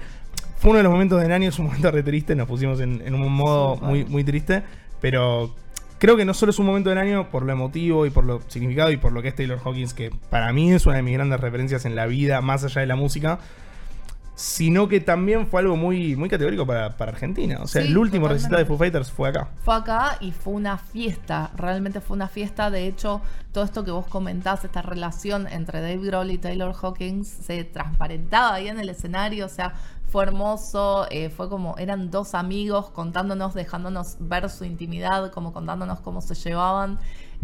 [0.58, 3.02] fue uno de los momentos del año, es un momento re triste, nos pusimos en,
[3.06, 4.62] en un modo muy, muy triste,
[5.00, 5.56] pero
[6.00, 8.42] creo que no solo es un momento del año por lo emotivo y por lo
[8.48, 11.14] significado y por lo que es Taylor Hawkins, que para mí es una de mis
[11.14, 13.40] grandes referencias en la vida, más allá de la música,
[14.41, 17.60] sino que también fue algo muy, muy categórico para, para Argentina.
[17.62, 19.49] O sea, Sí, el último recital de Foo Fighters fue acá.
[19.63, 22.71] Fue acá y fue una fiesta, realmente fue una fiesta.
[22.71, 27.27] De hecho, todo esto que vos comentás, esta relación entre Dave Grohl y Taylor Hawkins,
[27.27, 29.45] se transparentaba ahí en el escenario.
[29.45, 29.75] O sea,
[30.08, 35.99] fue hermoso, eh, fue como, eran dos amigos contándonos, dejándonos ver su intimidad, como contándonos
[35.99, 36.97] cómo se llevaban.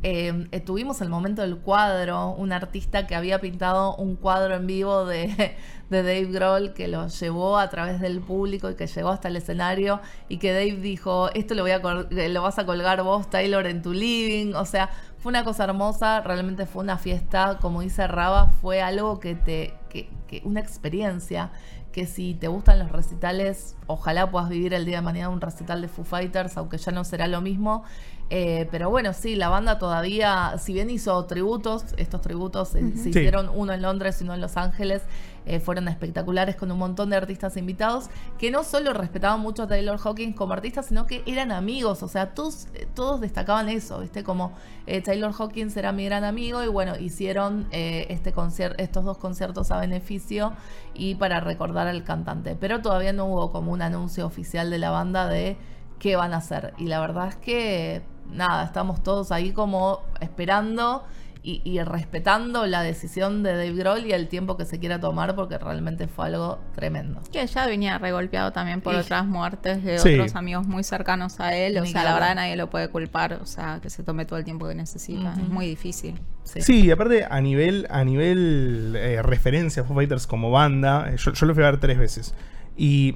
[0.04, 4.68] Eh, eh, tuvimos el momento del cuadro, un artista que había pintado un cuadro en
[4.68, 5.56] vivo de,
[5.90, 9.36] de Dave Grohl que lo llevó a través del público y que llegó hasta el
[9.38, 11.82] escenario y que Dave dijo, esto lo, voy a
[12.12, 14.54] eh, vas a colgar vos, Taylor, en tu living.
[14.54, 19.20] O sea, fue una cosa hermosa, realmente fue una fiesta, como dice Raba, fue algo
[19.20, 20.10] que te, que-
[20.44, 21.52] una experiencia
[21.92, 25.82] que si te gustan los recitales, ojalá puedas vivir el día de mañana un recital
[25.82, 27.84] de Foo Fighters, aunque ya no será lo mismo.
[28.30, 33.04] Eh, pero bueno, sí, la banda todavía, si bien hizo tributos, estos tributos se, se
[33.04, 33.10] Sí.
[33.10, 35.02] hicieron uno en Londres y uno en Los Ángeles,
[35.46, 39.68] eh, fueron espectaculares con un montón de artistas invitados que no solo respetaban mucho a
[39.68, 44.00] Taylor Hawkins como artista, sino que eran amigos, o sea, todos, eh, todos destacaban eso,
[44.00, 44.26] ¿viste?
[44.26, 44.52] Como
[44.88, 48.34] eh, Taylor Hawkins era mi gran amigo y bueno, hicieron eh, este
[48.78, 50.52] estos dos conciertos a beneficio
[50.94, 52.58] y para recordar al cantante.
[52.60, 55.56] Pero todavía no hubo como un anuncio oficial de la banda de
[55.98, 56.74] qué van a hacer.
[56.78, 61.04] Y la verdad es que, nada, estamos todos ahí como esperando
[61.44, 65.34] y, y respetando la decisión de Dave Grohl y el tiempo que se quiera tomar
[65.34, 67.22] porque realmente fue algo tremendo.
[67.32, 70.16] Que ya venía regolpeado también por Y- otras muertes de Sí.
[70.16, 71.78] otros amigos muy cercanos a él.
[71.78, 73.34] O Ni sea, la verdad nadie lo puede culpar.
[73.42, 75.34] O sea, que se tome todo el tiempo que necesita.
[75.34, 76.20] Es muy difícil.
[76.44, 76.62] Sí.
[76.62, 81.16] Sí, y aparte a nivel, a nivel eh, referencia a Foo Fighters como banda, eh,
[81.18, 82.34] yo, yo lo fui a ver tres veces.
[82.76, 83.16] Y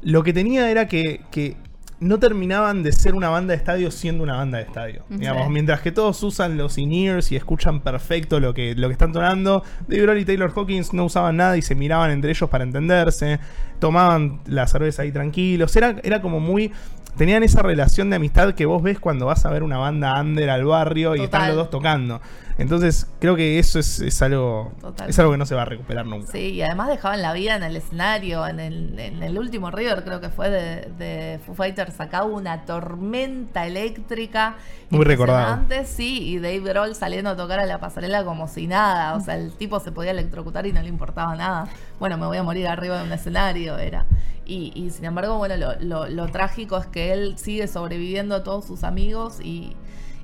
[0.00, 1.58] lo que tenía era que, que
[2.00, 5.04] no terminaban de ser una banda de estadio siendo una banda de estadio.
[5.10, 5.18] Sí.
[5.18, 9.12] Digamos, mientras que todos usan los in-ears y escuchan perfecto lo que, lo que están
[9.12, 12.64] tonando, Dave Grohl y Taylor Hawkins no usaban nada y se miraban entre ellos para
[12.64, 13.38] entenderse,
[13.78, 15.76] tomaban la cerveza ahí tranquilos.
[15.76, 16.72] Era, era como muy.
[17.16, 20.48] Tenían esa relación de amistad que vos ves cuando vas a ver una banda under
[20.48, 22.20] al barrio y están los dos tocando.
[22.60, 24.70] Entonces, creo que eso es, es algo.
[24.80, 25.08] Total.
[25.08, 26.30] Es algo que no se va a recuperar nunca.
[26.30, 30.04] Sí, y además dejaban la vida en el escenario, en el, en el último River,
[30.04, 34.56] creo que fue de, de Foo Fighters, hubo una tormenta eléctrica.
[34.90, 35.54] Muy recordado.
[35.62, 39.20] impresionante, Sí, y Dave Grohl saliendo a tocar a la pasarela como si nada, o
[39.20, 41.66] sea, el tipo se podía electrocutar y no le importaba nada.
[41.98, 44.04] Bueno, me voy a morir arriba de un escenario, era.
[44.44, 48.42] Y, y sin embargo, bueno, lo, lo- lo trágico es que él sigue sobreviviendo a
[48.42, 49.76] todos sus amigos y,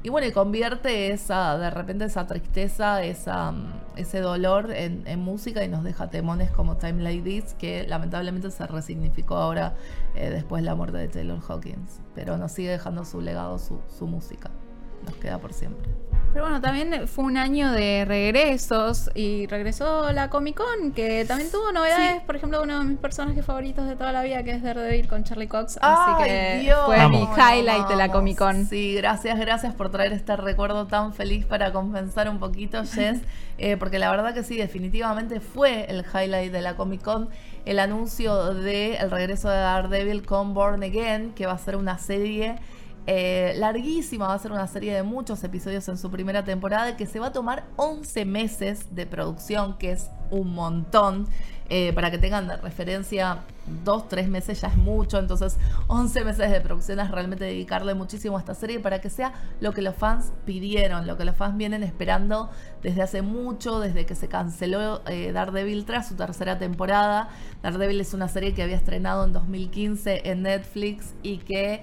[0.07, 5.19] y bueno, y convierte esa, de repente esa tristeza, esa, mm, ese dolor en, en
[5.19, 9.75] música y nos deja temones como Time Like This, que lamentablemente se resignificó ahora
[10.15, 12.03] eh, después de la muerte de Taylor Hawkins.
[12.15, 14.53] Pero nos sigue dejando su legado, su, su música.
[15.05, 15.91] Nos queda por siempre.
[16.37, 21.51] Pero bueno, también fue un año de regresos y regresó la Comic Con, que también
[21.51, 22.21] tuvo novedades.
[22.25, 25.25] Por ejemplo, uno de mis personajes favoritos de toda la vida, que es Daredevil con
[25.25, 25.79] Charlie Cox.
[25.81, 28.11] Así que fue mi highlight de la.
[28.11, 28.67] Comic Con.
[28.67, 33.23] Sí, gracias, gracias por traer este recuerdo tan feliz para compensar un poquito, Jess.
[33.57, 37.31] eh, porque la verdad que sí, definitivamente fue el highlight de la Comic Con
[37.65, 41.97] el anuncio del el regreso de Daredevil con Born Again, que va a ser una
[41.97, 42.57] serie
[43.07, 47.07] eh, larguísima, va a ser una serie de muchos episodios en su primera temporada que
[47.07, 51.27] se va a tomar 11 meses de producción, que es un montón.
[51.69, 53.41] Eh, para que tengan de referencia,
[53.83, 55.57] dos, tres meses ya es mucho, entonces
[55.89, 59.73] 11 meses de producción es realmente dedicarle muchísimo a esta serie para que sea lo
[59.73, 62.51] que los fans pidieron, lo que los fans vienen esperando
[62.85, 67.31] desde hace mucho, desde que se canceló eh, Daredevil tras su tercera temporada.
[67.65, 71.83] Daredevil es una serie que había estrenado en 2015 en Netflix y que...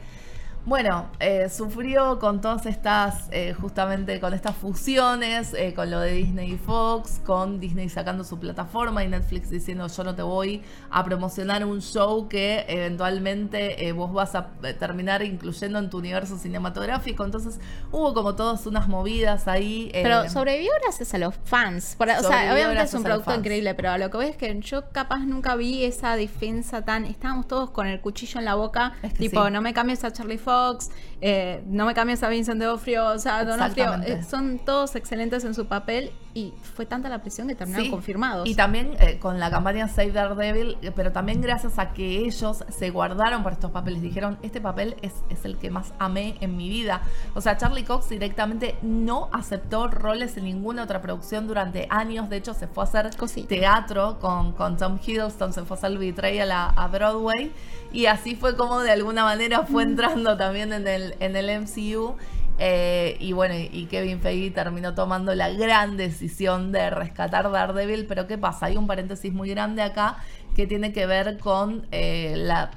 [0.65, 6.13] Bueno, eh, sufrió con todas estas, eh, justamente con estas fusiones, eh, con lo de
[6.13, 10.62] Disney y Fox, con Disney sacando su plataforma y Netflix diciendo yo no te voy
[10.89, 16.38] a promocionar un show que eventualmente eh, vos vas a terminar incluyendo en tu universo
[16.38, 17.26] cinematográfico.
[17.26, 17.60] Entonces
[17.91, 19.89] hubo como todas unas movidas ahí.
[19.91, 21.95] Pero sobrevivió gracias a los fans.
[21.97, 24.89] Por- o sea, obviamente es un producto increíble, pero lo que voy es que yo
[24.93, 27.04] capaz nunca vi esa defensa tan.
[27.04, 29.52] Estábamos todos con el cuchillo en la boca, Es que tipo, sí.
[29.52, 33.19] no me cambies a Charlie Fox, Fox, eh, no me cambies a Vincent D'Onofrio, o
[33.19, 37.53] sea, D'Onofrio, eh, son todos excelentes en su papel y fue tanta la presión que
[37.55, 37.91] terminaron Sí.
[37.91, 38.47] confirmados.
[38.49, 42.63] Y también eh, con la campaña Save Daredevil, eh, pero también gracias a que ellos
[42.69, 44.01] se guardaron por estos papeles.
[44.01, 47.03] Dijeron, este papel es, es el que más amé en mi vida.
[47.35, 52.29] O sea, Charlie Cox directamente no aceptó roles en ninguna otra producción durante años.
[52.29, 53.47] De hecho, se fue a hacer Cosita.
[53.47, 57.51] teatro con, con Tom Hiddleston, se fue a hacer Betrayal a, a Broadway.
[57.91, 62.15] Y así fue como de alguna manera fue entrando también en el, en el MCU.
[62.59, 68.05] Eh, y bueno, y- Kevin Feige terminó tomando la gran decisión de rescatar Daredevil.
[68.05, 68.67] Pero ¿qué pasa?
[68.67, 70.17] Hay un paréntesis muy grande acá
[70.55, 72.71] que tiene que ver con eh, la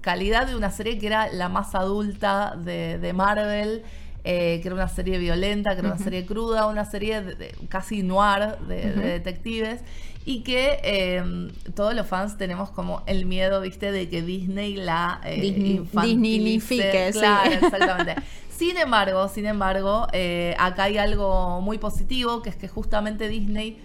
[0.00, 3.82] calidad de una serie que era la más adulta de, de Marvel.
[4.22, 7.54] eh, que era una serie violenta, que era una serie cruda, una serie de- de-
[7.70, 9.80] casi noir de, de detectives
[10.26, 11.22] y que eh,
[11.74, 17.12] todos los fans tenemos como el miedo, viste, de que Disney la eh, Disney- infantilice.
[17.12, 17.18] Sí.
[17.18, 18.16] Claro, exactamente.
[18.60, 23.80] Sin embargo, sin embargo, eh, acá hay algo muy positivo, que es que justamente Disney,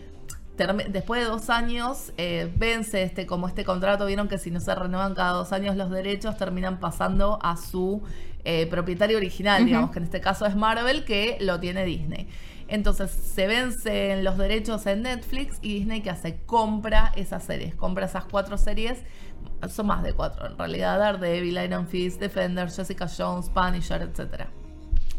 [0.90, 4.06] después de dos años, eh, vence este, como este contrato.
[4.06, 8.04] Vieron que si no se renuevan cada dos años los derechos, terminan pasando a su
[8.44, 12.28] eh, propietario original, digamos, que en este caso es Marvel, que lo tiene Disney.
[12.68, 18.08] Entonces se vencen los derechos en Netflix y Disney que hace compra esas series, compra
[18.08, 18.98] esas cuatro series,
[19.70, 24.50] son más de cuatro en realidad, Daredevil, Iron Fist, Defender, Jessica Jones, Punisher, etcétera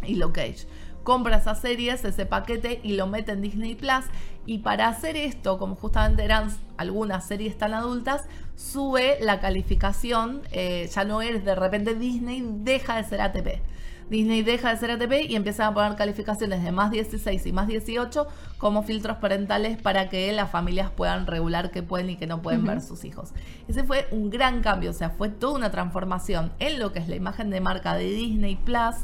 [0.05, 0.67] y Luke Cage.
[1.03, 4.05] Compra esas series, ese paquete y lo mete en Disney Plus.
[4.45, 8.25] Y para hacer esto, como justamente eran algunas series tan adultas,
[8.57, 10.43] sube la calificación.
[10.51, 13.63] eh, ya no es de repente Disney, deja de ser ATP.
[14.11, 17.67] Disney deja de ser ATP y empiezan a poner calificaciones de más 16 y más
[17.67, 22.41] 18 como filtros parentales para que las familias puedan regular qué pueden y qué no
[22.41, 23.33] pueden ver sus hijos.
[23.67, 27.09] Ese fue un gran cambio, o sea, fue toda una transformación en lo que es
[27.09, 28.95] la imagen de marca de Disney Plus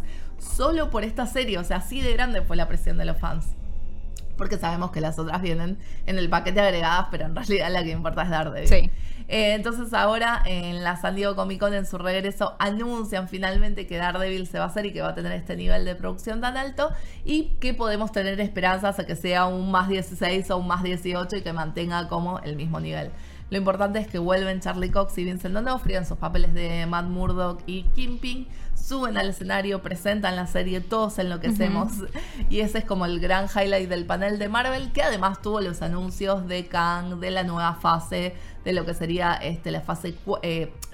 [0.43, 3.47] solo por esta serie, o sea, así de grande fue la presión de los fans.
[4.37, 7.91] Porque sabemos que las otras vienen en el paquete agregadas, pero en realidad la que
[7.91, 8.69] importa es Daredevil.
[8.69, 8.91] Sí.
[9.29, 13.97] Eh, entonces ahora en la San Diego Comic Con en su regreso anuncian finalmente que
[13.97, 16.57] Daredevil se va a hacer y que va a tener este nivel de producción tan
[16.57, 16.91] alto
[17.25, 21.37] y que podemos tener esperanzas a que sea un más 16 o un más 18
[21.37, 23.11] y que mantenga como el mismo nivel.
[23.53, 27.05] Lo importante es que vuelven Charlie Cox y Vincent D'Onofrio en sus papeles de Matt
[27.05, 28.49] Murdock y Kingpin,
[28.83, 31.93] suben al escenario, presentan la serie, todos enloquecemos.
[32.51, 35.83] Y ese es como el gran highlight del panel de Marvel, que además tuvo los
[35.83, 40.15] anuncios de Kang, de la nueva fase, de lo que sería este, la fase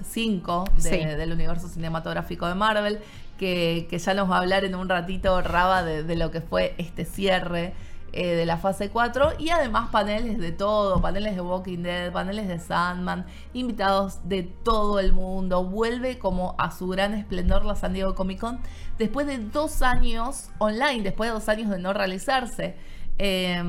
[0.03, 0.89] 5 Sí.
[0.89, 2.99] del universo cinematográfico de Marvel,
[3.37, 6.41] que, que ya nos va a hablar en un ratito Raba de, de lo que
[6.41, 7.73] fue este cierre
[8.13, 12.47] eh, de la fase 4 y además paneles de todo, paneles de Walking Dead, paneles
[12.47, 15.63] de Sandman, invitados de todo el mundo.
[15.63, 18.59] Vuelve como a su gran esplendor la San Diego Comic Con
[18.97, 22.75] después de dos años online, después de dos años de no realizarse.
[23.17, 23.61] Eh,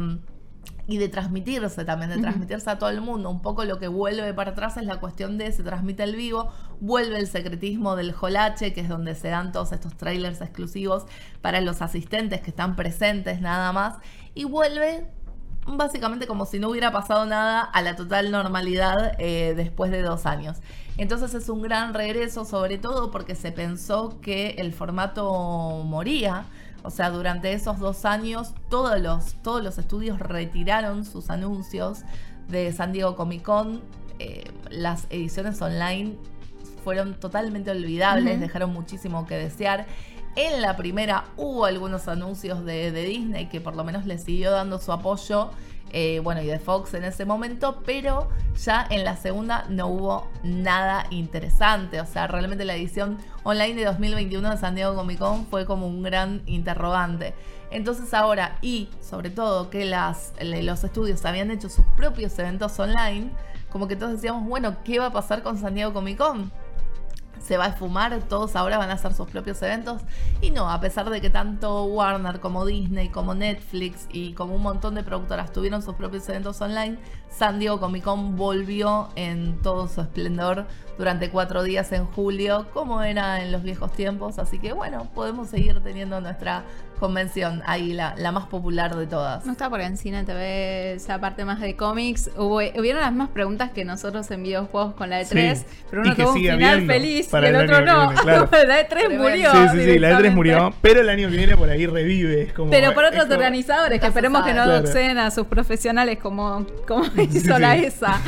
[0.87, 3.31] y de transmitirse también, de transmitirse a todo el mundo.
[3.31, 6.51] Un poco lo que vuelve para atrás es la cuestión de se transmite el vivo,
[6.81, 11.07] vuelve el secretismo del Jolache, que es donde se dan todos estos trailers exclusivos
[11.43, 13.97] para los asistentes que están presentes nada más,
[14.35, 15.07] y vuelve
[15.67, 20.27] básicamente como si no hubiera pasado nada a la total normalidad eh, después de dos
[20.27, 20.59] años.
[20.97, 26.45] Entonces es un gran regreso, sobre todo porque se pensó que el formato moría.
[26.83, 32.01] O sea, durante esos dos años todos los, todos los estudios retiraron sus anuncios
[32.49, 33.83] de San Diego Comic Con.
[34.19, 36.17] Eh, las ediciones online
[36.85, 39.87] fueron totalmente olvidables, dejaron muchísimo que desear.
[40.37, 44.51] En la primera hubo algunos anuncios de, de Disney que por lo menos le siguió
[44.51, 45.51] dando su apoyo,
[45.93, 48.29] eh, bueno, y de Fox en ese momento, pero
[48.63, 52.01] ya en la segunda no hubo nada interesante.
[52.01, 55.87] O sea, realmente la edición online de 2021 de San Diego Comic Con fue como
[55.87, 57.35] un gran interrogante.
[57.71, 63.31] Entonces ahora, y sobre todo que las, los estudios habían hecho sus propios eventos online,
[63.71, 66.51] como que todos decíamos, bueno, ¿qué va a pasar con San Diego Comic Con?
[67.41, 70.03] Se va a esfumar, todos ahora van a hacer sus propios eventos.
[70.41, 74.63] Y no, a pesar de que tanto Warner como Disney, como Netflix y como un
[74.63, 76.99] montón de productoras tuvieron sus propios eventos online,
[77.31, 80.67] San Diego Comic Con volvió en todo su esplendor
[80.99, 84.39] durante cuatro días en julio, como era en los viejos tiempos.
[84.39, 86.65] Así que bueno, podemos seguir teniendo nuestra
[87.01, 89.45] convención ahí, la, la más popular de todas.
[89.45, 92.31] No está por en Cine TV esa parte más de cómics.
[92.37, 95.65] Hubo, hubieron las mismas preguntas que nosotros en videojuegos con la E3, Sí.
[95.91, 98.09] pero Y uno que tuvo un sigue final feliz y el el otro no.
[98.11, 98.49] viene, claro.
[98.69, 99.23] la E3 Tremendo.
[99.25, 99.51] murió.
[99.51, 100.31] Sí, sí, sí, la E3 directamente.
[100.31, 102.43] murió, pero el año que viene por ahí revive.
[102.43, 104.65] Es como, Pero por es otros como- organizadores, que esperemos que no.
[104.65, 104.79] Claro.
[105.19, 107.77] a sus profesionales como, como hizo Sí, la.
[107.77, 108.21] ESA.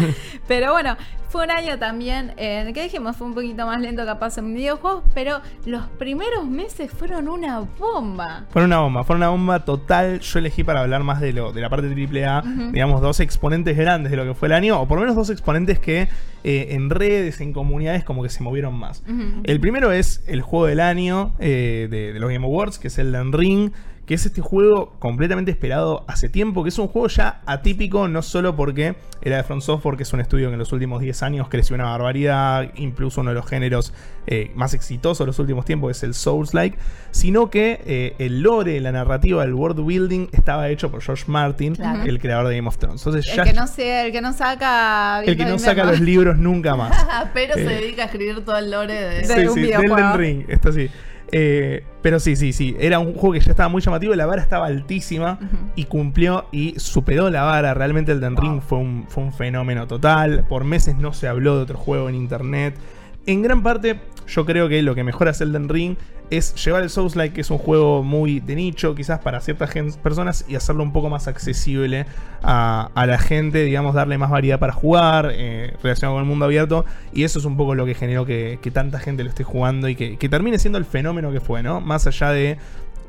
[0.49, 0.97] Pero bueno,
[1.33, 4.53] Fue un año también en el que dijimos fue un poquito más lento capaz en
[4.53, 8.45] videojuegos, pero los primeros meses fueron una bomba.
[8.51, 10.21] Fueron una bomba, fueron una bomba total.
[10.21, 12.43] Yo elegí para hablar más de lo de la parte AAA,
[12.73, 15.31] digamos, dos exponentes grandes de lo que fue el año, o por lo menos dos
[15.31, 16.11] exponentes que
[16.45, 19.03] eh, en redes, en comunidades, como que se movieron más.
[19.45, 22.99] El primero es el juego del año eh, de, de los Game Awards, que es
[22.99, 23.73] el Ring
[24.07, 28.23] que es este juego completamente esperado hace tiempo, que es un juego ya atípico, no
[28.23, 31.23] solo porque era de Front Software, que es un estudio que en los últimos 10
[31.23, 33.93] años creció una barbaridad, incluso uno de los géneros
[34.27, 36.77] eh, más exitosos de los últimos tiempos es el Souls-like,
[37.13, 41.77] sino que eh, el lore, la narrativa, el world building estaba hecho por George Martin,
[42.05, 43.07] el creador de Game of Thrones.
[43.07, 45.23] Entonces, el, que no el que no saca...
[45.25, 47.07] El que no saca los libros nunca más.
[47.35, 50.17] Pero se eh, dedica a escribir todo el lore de, de un videojuego.
[50.17, 50.91] Ring, esto sí.
[51.35, 52.77] Eh, pero sí, sí, sí.
[52.79, 54.15] Era un juego que ya estaba muy llamativo.
[54.15, 55.39] La vara estaba altísima
[55.75, 57.75] y cumplió y superó la vara.
[57.75, 60.45] Realmente el Den Ring fue un, fue un fenómeno total.
[60.49, 62.77] Por meses no se habló de otro juego en internet.
[63.25, 65.97] En gran parte, yo creo que lo que mejora Elden Ring
[66.31, 70.47] es llevar el Souls-like, que es un juego muy de nicho, quizás para ciertas personas,
[70.49, 72.07] y hacerlo un poco más accesible
[72.43, 76.87] a, la gente, digamos, darle más variedad para jugar, eh, relacionado con el mundo abierto.
[77.13, 79.95] Y eso es un poco lo que generó que, tanta gente lo esté jugando y
[79.95, 81.83] que, que, termine siendo el fenómeno que fue, ¿no?
[81.83, 82.57] Más allá de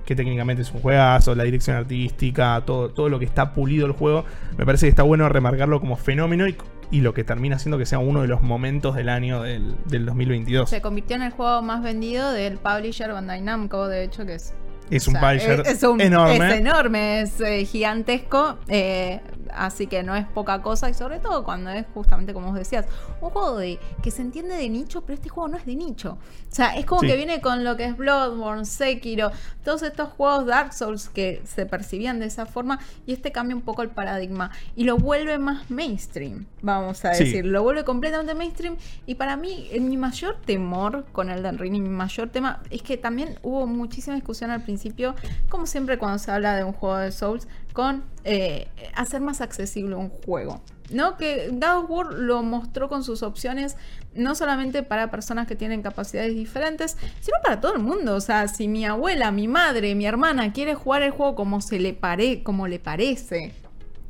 [0.06, 3.94] que técnicamente es un juegazo, la dirección artística, todo, todo lo que está pulido el
[3.94, 4.26] juego,
[4.58, 6.58] me parece que está bueno remarcarlo como fenómeno y,
[7.02, 10.70] lo que termina siendo que sea uno de los momentos del año del, 2022.
[10.70, 14.54] Se convirtió en el juego más vendido del publisher Bandai Namco, de hecho, que es
[14.90, 15.64] es un publisher
[16.00, 16.48] enorme.
[16.48, 18.58] Es enorme, es eh, gigantesco.
[18.68, 19.22] Eh,
[19.54, 20.90] así que no es poca cosa.
[20.90, 22.86] Y sobre todo cuando es justamente como vos decías,
[23.22, 26.18] un juego de que se entiende de nicho, pero este juego no es de nicho.
[26.52, 29.32] O sea, es como que viene con lo que es Bloodborne, Sekiro,
[29.64, 32.80] todos estos juegos Dark Souls que se percibían de esa forma.
[33.06, 34.52] Y este cambia un poco el paradigma.
[34.76, 37.46] Y lo vuelve más mainstream, vamos a decir.
[37.46, 38.78] Lo vuelve completamente mainstream.
[39.06, 42.98] Y para mí, mi mayor temor con el Ring y mi mayor tema es que
[42.98, 45.16] también hubo muchísima discusión al principio
[45.50, 49.96] como siempre cuando se habla de un juego de Souls, con eh, hacer más accesible
[49.96, 50.62] un juego.
[50.90, 51.18] ¿no?
[51.18, 53.78] Que God lo mostró con sus opciones,
[54.14, 58.16] no solamente para personas que tienen capacidades diferentes, sino para todo el mundo.
[58.16, 61.80] O sea, si mi abuela, mi madre, mi hermana quiere jugar el juego como se
[61.80, 63.54] le pare, como le parece,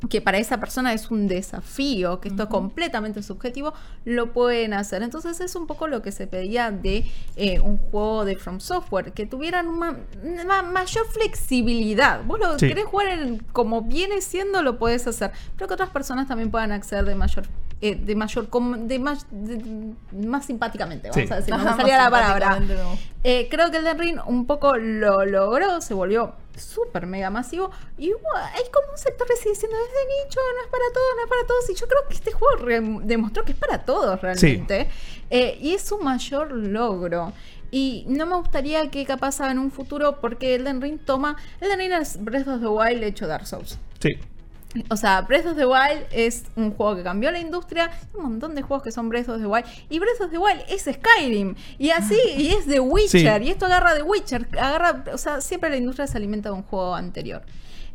[0.09, 3.73] que para esa persona es un desafío, que esto es completamente subjetivo,
[4.05, 5.03] lo pueden hacer.
[5.03, 9.13] Entonces es un poco lo que se pedía de eh, un juego de From Software,
[9.13, 9.97] que tuvieran una,
[10.63, 12.23] mayor flexibilidad.
[12.25, 13.07] Vos lo querés jugar
[13.51, 17.45] como viene siendo, lo puedes hacer, pero que otras personas también puedan acceder de mayor
[17.85, 19.27] eh, de mayor de más
[20.11, 22.59] más simpáticamente vamos a decir no salía la palabra
[23.23, 27.71] eh, creo que el de Ring un poco lo logró se volvió súper mega masivo.
[27.97, 31.07] Y hay como un sector que sigue diciendo, es de nicho, no es para todos,
[31.15, 31.69] no es para todos.
[31.69, 34.89] Y yo creo que este juego demostró que es para todos realmente.
[35.29, 37.33] Eh, y es un mayor logro.
[37.71, 41.37] Y no me gustaría que capaz en un futuro, porque Elden Ring toma.
[41.59, 43.79] Elden Ring es Breath of the Wild hecho Dark Souls.
[43.99, 44.11] Sí.
[44.89, 47.91] O sea, Breath of the Wild es un juego que cambió la industria.
[47.91, 49.65] Hay un montón de juegos que son Breath of the Wild.
[49.89, 51.55] Y Breath of the Wild es Skyrim.
[51.77, 53.43] Y así, y es The Witcher.
[53.43, 54.47] Y esto agarra The Witcher.
[54.53, 57.43] Agarra, o sea, siempre la industria se alimenta de un juego anterior.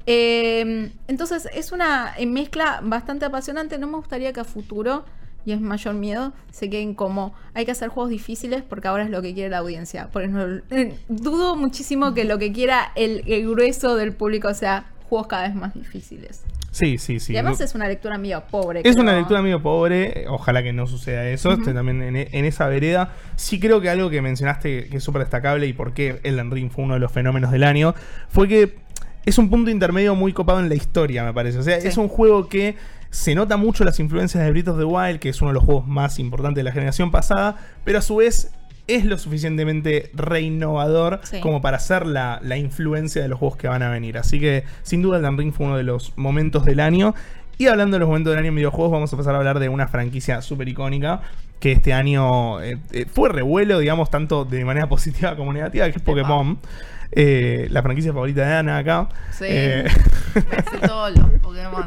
[0.06, 3.78] Em, entonces, es una mezcla bastante apasionante.
[3.78, 5.04] No me gustaría que a futuro,
[5.44, 9.10] y es mayor miedo, se queden como hay que hacer juegos difíciles porque ahora es
[9.10, 10.08] lo que quiere la audiencia.
[10.08, 10.38] Por eso,
[10.70, 15.48] eh, dudo muchísimo que lo que quiera el, el grueso del público sea juegos cada
[15.48, 16.42] vez más difíciles.
[16.70, 17.32] Sí, sí, sí.
[17.32, 18.82] Y además es una lectura medio pobre.
[18.84, 20.26] Es una lectura medio pobre.
[20.28, 21.52] Ojalá que no suceda eso.
[21.52, 23.14] Estoy también en, esa vereda.
[23.36, 26.70] Sí creo que algo que mencionaste que es súper destacable y por qué Elden Ring
[26.70, 27.94] fue uno de los fenómenos del año
[28.28, 28.76] fue que
[29.24, 31.58] es un punto intermedio muy copado en la historia, me parece.
[31.58, 32.76] O sea, es un juego que
[33.10, 35.64] se nota mucho las influencias de Breath of the Wild, que es uno de los
[35.64, 38.50] juegos más importantes de la generación pasada, pero a su vez
[38.88, 43.90] es lo suficientemente reinnovador como para hacer la, influencia de los juegos que van a
[43.90, 44.18] venir.
[44.18, 47.14] Así que sin duda el Ring fue uno de los momentos del año.
[47.58, 49.68] Y hablando de los momentos del año en videojuegos, vamos a pasar a hablar de
[49.68, 51.20] una franquicia súper icónica
[51.60, 55.98] que este año eh, eh, fue revuelo, digamos, tanto de manera positiva como negativa, que
[55.98, 56.58] es Pokémon.
[57.10, 59.08] Eh, la franquicia favorita de Ana acá.
[59.32, 59.46] Sí.
[60.86, 61.84] todos los Pokémon.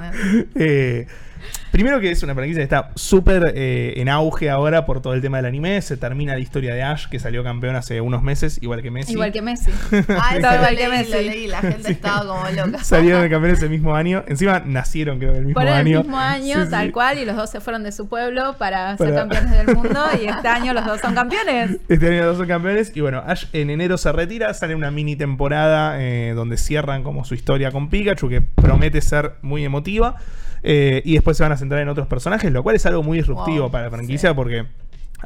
[1.72, 5.22] Primero que es una franquicia que está súper eh, en auge ahora por todo el
[5.22, 5.82] tema del anime.
[5.82, 9.14] Se termina la historia de Ash, que salió campeón hace unos meses, igual que Messi.
[9.14, 9.72] Igual que Messi.
[10.10, 11.12] ah, igual que Messi.
[11.12, 12.84] Lo leí, la gente estaba como loca.
[12.84, 14.24] Salieron de campeón ese mismo año.
[14.28, 16.00] Encima nacieron, creo, el mismo año.
[16.00, 19.14] el mismo año, tal cual, y los dos se fueron de su pueblo para, ser
[19.16, 20.00] campeones del mundo.
[20.22, 21.78] Y este año los dos son campeones.
[21.88, 22.92] Este año los dos son campeones.
[22.96, 27.24] Y bueno, Ash en enero se retira, sale una mini temporada eh, donde cierran como
[27.26, 30.18] su historia con Pikachu, que promete ser muy emotiva.
[30.64, 33.18] Eh, y después se van a centrar en otros personajes, lo cual es algo muy
[33.18, 34.66] disruptivo Wow, para la franquicia porque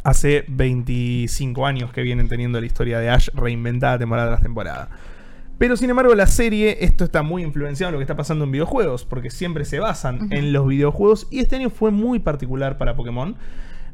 [0.03, 4.89] hace 25 años que vienen teniendo la historia de Ash reinventada temporada tras temporada.
[5.57, 8.51] Pero sin embargo, la serie, esto está muy influenciado en lo que está pasando en
[8.51, 12.95] videojuegos, porque siempre se basan en los videojuegos, y este año fue muy particular para
[12.95, 13.38] Pokémon.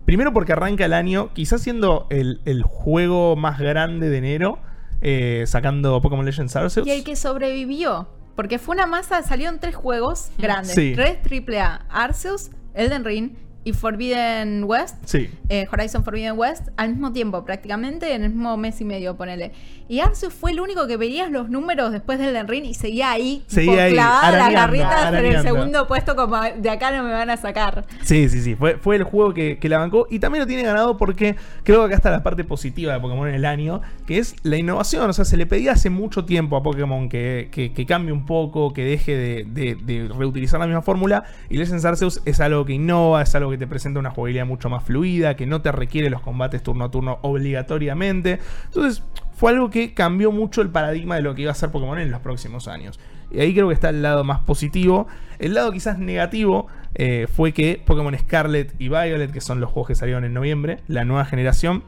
[0.05, 4.57] Primero porque arranca el año, quizás siendo el, el juego más grande de enero,
[5.01, 6.87] eh, sacando Pokémon Legends Arceus.
[6.87, 8.07] Y el que sobrevivió.
[8.35, 10.73] Porque fue una masa, salieron tres juegos grandes.
[10.73, 10.93] Sí.
[10.95, 11.85] Tres AAA.
[11.89, 13.31] Arceus, Elden Ring
[13.63, 14.95] y Forbidden West.
[15.05, 15.29] Sí.
[15.49, 19.51] eh, Horizon Forbidden West al mismo tiempo, prácticamente en el mismo mes y medio, ponele.
[19.87, 23.11] Y Arceus fue el único que veías los números después del Elden Ring y seguía
[23.11, 27.11] ahí, Seguía ahí, clavada arañando, garritas en el segundo puesto, como de acá no me
[27.11, 27.85] van a sacar.
[28.03, 28.55] Sí, sí, sí.
[28.55, 30.07] Fue, fue el juego que, que la bancó.
[30.09, 33.27] Y también lo tiene ganado porque creo que acá está la parte positiva de Pokémon
[33.27, 35.09] en el año, que es la innovación.
[35.09, 38.25] O sea, se le pedía hace mucho tiempo a Pokémon que, que- que cambie un
[38.25, 41.25] poco, que deje de, de- de reutilizar la misma fórmula.
[41.49, 44.69] Y Legends Arceus es algo que innova, es algo que te presenta una jugabilidad mucho
[44.69, 48.39] más fluida, que no te requiere los combates turno a turno obligatoriamente.
[48.65, 51.99] Entonces, fue algo que cambió mucho el paradigma de lo que iba a ser Pokémon
[51.99, 52.99] en los próximos años.
[53.31, 55.07] Y ahí creo que está el lado más positivo.
[55.39, 59.87] El lado quizás negativo eh, fue que Pokémon Scarlet y Violet, que son los juegos
[59.87, 61.83] que salieron en noviembre, la nueva generación,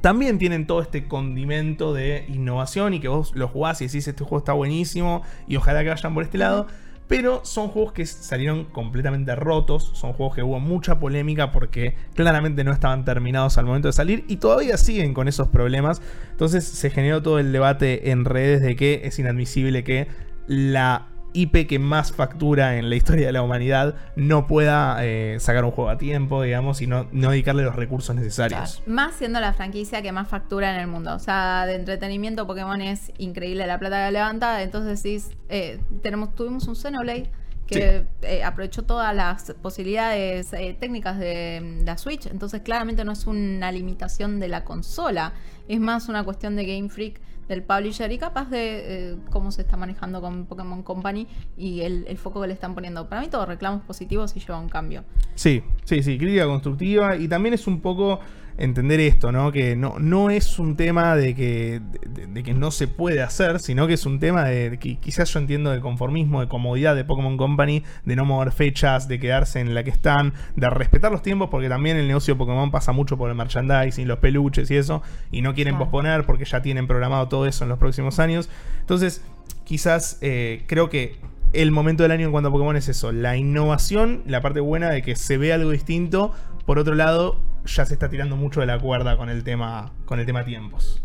[0.00, 4.22] también tienen todo este condimento de innovación y que vos lo jugás y decís este
[4.22, 6.68] juego está buenísimo y ojalá que vayan por este lado.
[7.08, 12.64] Pero son juegos que salieron completamente rotos, son juegos que hubo mucha polémica porque claramente
[12.64, 16.02] no estaban terminados al momento de salir y todavía siguen con esos problemas.
[16.32, 20.08] Entonces se generó todo el debate en redes de que es inadmisible que
[20.48, 25.64] la IP que más factura en la historia de la humanidad no pueda eh, sacar
[25.64, 28.82] un juego a tiempo, digamos, y no, no dedicarle los recursos necesarios.
[28.86, 31.14] Más siendo la franquicia que más factura en el mundo.
[31.14, 34.62] O sea, de entretenimiento Pokémon es increíble la plata que levanta.
[34.62, 37.30] Entonces decís, eh, tenemos, tuvimos un Xenoblade
[37.66, 42.26] que eh, aprovechó todas las posibilidades eh, técnicas de, la Switch.
[42.26, 45.32] Entonces claramente no es una limitación de la consola.
[45.68, 49.62] Es más una cuestión de Game Freak del publisher y capaz de eh, cómo se
[49.62, 51.26] está manejando con Pokémon Company
[51.56, 53.08] y el, el foco que le están poniendo.
[53.08, 55.04] Para mí todos reclamos positivos y lleva un cambio.
[55.34, 58.20] Sí, sí, sí, crítica constructiva y también es un poco
[58.58, 59.52] entender esto, ¿no?
[59.52, 63.60] Que no, no es un tema de que, de, de que no se puede hacer,
[63.60, 67.04] sino que es un tema de que quizás yo entiendo de conformismo, de comodidad de
[67.04, 71.22] Pokémon Company, de no mover fechas, de quedarse en la que están, de respetar los
[71.22, 74.76] tiempos, porque también el negocio de Pokémon pasa mucho por el merchandising, los peluches y
[74.76, 75.84] eso, y no quieren Claro.
[75.90, 78.48] posponer porque ya tienen programado todo eso en los próximos años.
[78.80, 79.22] Entonces,
[79.64, 81.16] quizás eh, creo que
[81.56, 84.90] el momento del año en cuanto a Pokémon es eso, la innovación, la parte buena
[84.90, 86.32] de que se ve algo distinto.
[86.66, 90.20] Por otro lado, ya se está tirando mucho de la cuerda con el tema, con
[90.20, 91.02] el tema tiempos.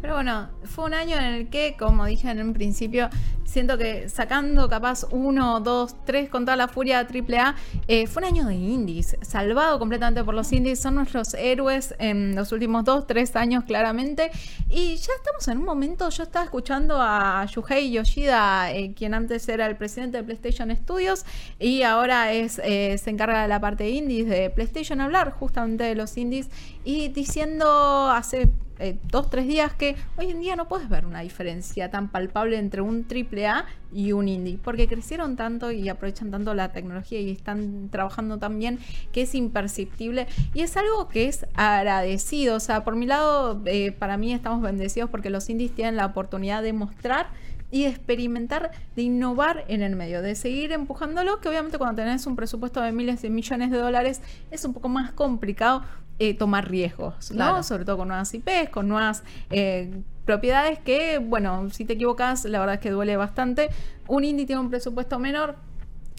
[0.00, 3.10] Pero bueno, fue un año en el que, como dije en un principio,
[3.50, 7.56] siento que sacando capaz uno, dos, tres con toda la furia AAA,
[7.88, 12.36] eh, fue un año de indies, salvado completamente por los indies, son nuestros héroes en
[12.36, 14.30] los últimos dos, tres años claramente.
[14.68, 19.48] Y ya estamos en un momento, yo estaba escuchando a Yuhei Yoshida, eh, quien antes
[19.48, 21.24] era el presidente de PlayStation Studios
[21.58, 25.84] y ahora es, eh, se encarga de la parte de indies de PlayStation, hablar justamente
[25.84, 26.48] de los indies
[26.84, 28.50] y diciendo hace
[28.82, 32.56] eh, dos, tres días que hoy en día no puedes ver una diferencia tan palpable
[32.56, 37.30] entre un AAA y un indie, porque crecieron tanto y aprovechan tanto la tecnología y
[37.30, 38.78] están trabajando tan bien
[39.12, 42.56] que es imperceptible y es algo que es agradecido.
[42.56, 46.06] O sea, por mi lado, eh, para mí estamos bendecidos porque los indies tienen la
[46.06, 47.28] oportunidad de mostrar
[47.70, 52.26] y de experimentar, de innovar en el medio, de seguir empujándolo, que obviamente cuando tenés
[52.26, 55.82] un presupuesto de miles de millones de dólares es un poco más complicado
[56.18, 57.36] eh, tomar riesgos, ¿no?
[57.36, 57.62] Claro.
[57.62, 62.60] Sobre todo con nuevas IPs, con nuevas eh, propiedades que, bueno, si te equivocas, la
[62.60, 63.70] verdad es que duele bastante.
[64.06, 65.56] Un indie tiene un presupuesto menor,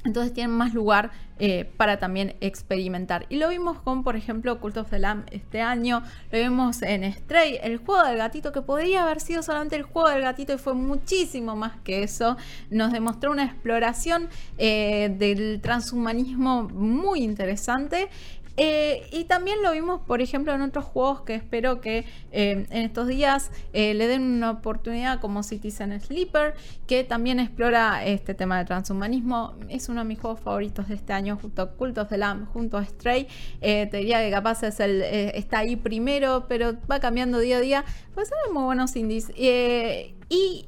[0.03, 3.25] entonces tienen más lugar eh, para también experimentar.
[3.29, 6.03] Y lo vimos con, por ejemplo, Cult of the Lamb este año.
[6.31, 10.09] Lo vimos en Stray, el juego del gatito, que podría haber sido solamente el juego
[10.09, 12.37] del gatito y fue muchísimo más que eso.
[12.69, 18.09] Nos demostró una exploración eh, del transhumanismo muy interesante.
[18.57, 22.83] Eh, y también lo vimos, por ejemplo, en otros juegos que espero que eh, en
[22.83, 26.53] estos días eh, le den una oportunidad como Citizen Sleeper,
[26.87, 29.55] que también explora este tema de transhumanismo.
[29.69, 32.47] Es uno de mis juegos favoritos de este año, junto a Cult of the Lamb,
[32.47, 33.27] junto a Stray.
[33.59, 37.85] Te diría que capaz está ahí primero, pero va cambiando día a día.
[38.13, 39.31] Pues son muy buenos indies.
[39.37, 40.67] Y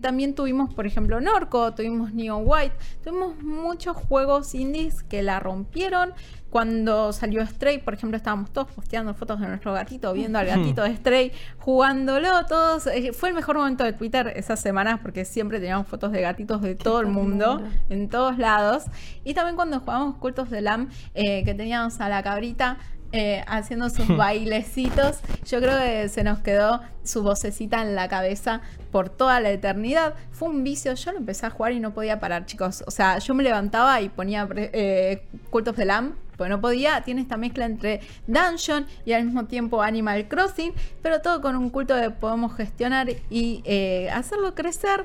[0.00, 2.74] también tuvimos, por ejemplo, Norco, tuvimos Neon White,
[3.04, 6.12] tuvimos muchos juegos indies que la rompieron.
[6.50, 10.82] Cuando salió Stray, por ejemplo, estábamos todos posteando fotos de nuestro gatito, viendo al gatito
[10.82, 12.86] de Stray, jugándolo todos.
[12.86, 16.62] Eh, fue el mejor momento de Twitter esas semanas porque siempre teníamos fotos de gatitos
[16.62, 18.84] de todo el mundo, en todos lados.
[19.24, 22.78] Y también cuando jugamos Cultos de Lam, eh, que teníamos a la cabrita
[23.10, 25.20] eh, haciendo sus bailecitos.
[25.46, 30.14] Yo creo que se nos quedó su vocecita en la cabeza por toda la eternidad.
[30.30, 30.92] Fue un vicio.
[30.94, 32.84] Yo lo empecé a jugar y no podía parar, chicos.
[32.86, 35.86] O sea, yo me levantaba y ponía eh, Cult of the
[36.38, 40.72] Pues no podía, tiene esta mezcla entre Dungeon y al mismo tiempo Animal Crossing,
[41.02, 45.04] pero todo con un culto que podemos gestionar y eh, hacerlo crecer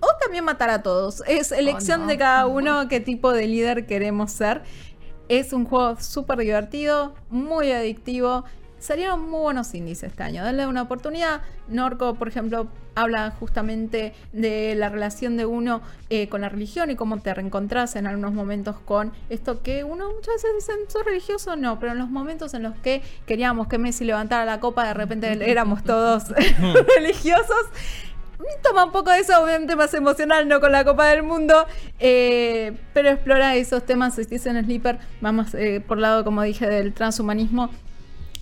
[0.00, 1.22] o también matar a todos.
[1.26, 2.08] Es elección Oh, no.
[2.10, 4.62] de cada uno qué tipo de líder queremos ser.
[5.28, 8.44] Es un juego súper divertido, muy adictivo.
[8.84, 10.44] Salieron muy buenos índices este año.
[10.44, 11.40] Denle una oportunidad.
[11.68, 15.80] Norco, por ejemplo, habla justamente de la relación de uno
[16.10, 20.12] eh, con la religión y cómo te reencontrás en algunos momentos con esto que uno
[20.12, 21.56] muchas veces dicen, ¿soy religioso?
[21.56, 24.92] No, pero en los momentos en los que queríamos que Messi levantara la copa, de
[24.92, 26.28] repente éramos todos
[26.98, 27.64] religiosos.
[28.62, 31.66] Toma un poco de eso, obviamente más emocional, no con la Copa del Mundo,
[31.98, 37.70] eh, pero explora esos temas, Citizen Sleeper, vamos eh, por lado, como dije, del transhumanismo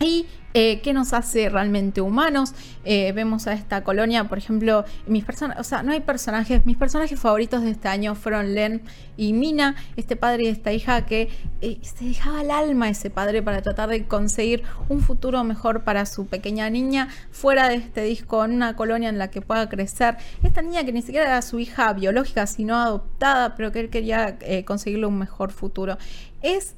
[0.02, 2.52] y eh, qué nos hace realmente humanos.
[2.84, 6.76] Eh, vemos a esta colonia, por ejemplo, mis personas, o sea, no hay personajes, mis
[6.76, 8.82] personajes favoritos de este año fueron Len
[9.16, 11.30] y Mina, este padre y esta hija que
[11.62, 16.04] eh, se dejaba el alma ese padre para tratar de conseguir un futuro mejor para
[16.04, 20.18] su pequeña niña fuera de este disco, en una colonia en la que pueda crecer.
[20.42, 24.38] Esta niña que ni siquiera era su hija biológica, sino adoptada, pero que él quería
[24.66, 25.96] conseguirle un mejor futuro.
[26.42, 26.74] Es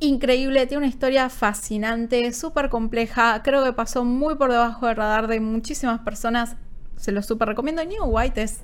[0.00, 5.26] increíble, tiene una historia fascinante, súper compleja, creo que pasó muy por debajo del radar
[5.26, 6.56] de muchísimas personas,
[6.96, 7.84] se lo súper recomiendo.
[7.84, 8.60] New White es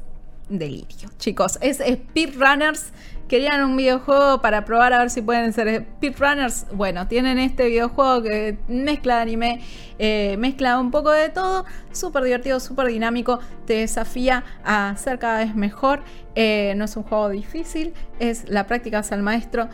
[0.48, 2.92] delirio, chicos, es speedrunners,
[3.28, 8.22] querían un videojuego para probar a ver si pueden ser speedrunners, bueno, tienen este videojuego
[8.22, 9.62] que mezcla de anime,
[9.98, 15.38] eh, mezcla un poco de todo, súper divertido, súper dinámico, te desafía a ser cada
[15.38, 16.02] vez mejor,
[16.34, 19.68] eh, no es un juego difícil, es la práctica hacia el maestro,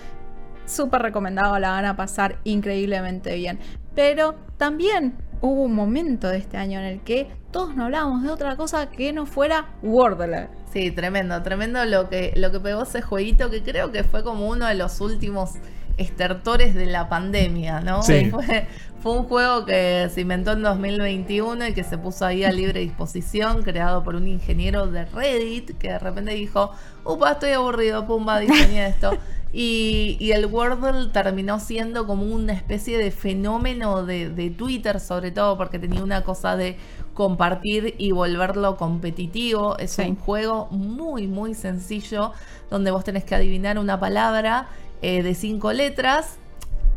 [0.69, 3.59] súper recomendado, la van a pasar increíblemente bien.
[3.95, 8.31] Pero también hubo un momento de este año en el que todos no hablábamos de
[8.31, 10.49] otra cosa que no fuera Wordle.
[10.73, 14.49] Sí, tremendo, tremendo lo que, lo que pegó ese jueguito que creo que fue como
[14.49, 15.55] uno de los últimos
[15.97, 18.03] estertores de la pandemia, ¿no?
[18.03, 18.31] Sí.
[18.31, 18.66] Fue,
[19.01, 22.81] fue un juego que se inventó en 2021 y que se puso ahí a libre
[22.81, 26.73] disposición, creado por un ingeniero de Reddit que de repente dijo,
[27.05, 29.16] upa, estoy aburrido, pumba, diseñé esto.
[29.61, 35.32] Y, y el Wordle terminó siendo como una especie de fenómeno de, de Twitter, sobre
[35.32, 36.76] todo porque tenía una cosa de
[37.12, 39.76] compartir y volverlo competitivo.
[39.78, 40.02] Es Sí.
[40.02, 42.32] un juego muy, muy sencillo
[42.70, 44.68] donde vos tenés que adivinar una palabra
[45.02, 46.36] eh, de cinco letras.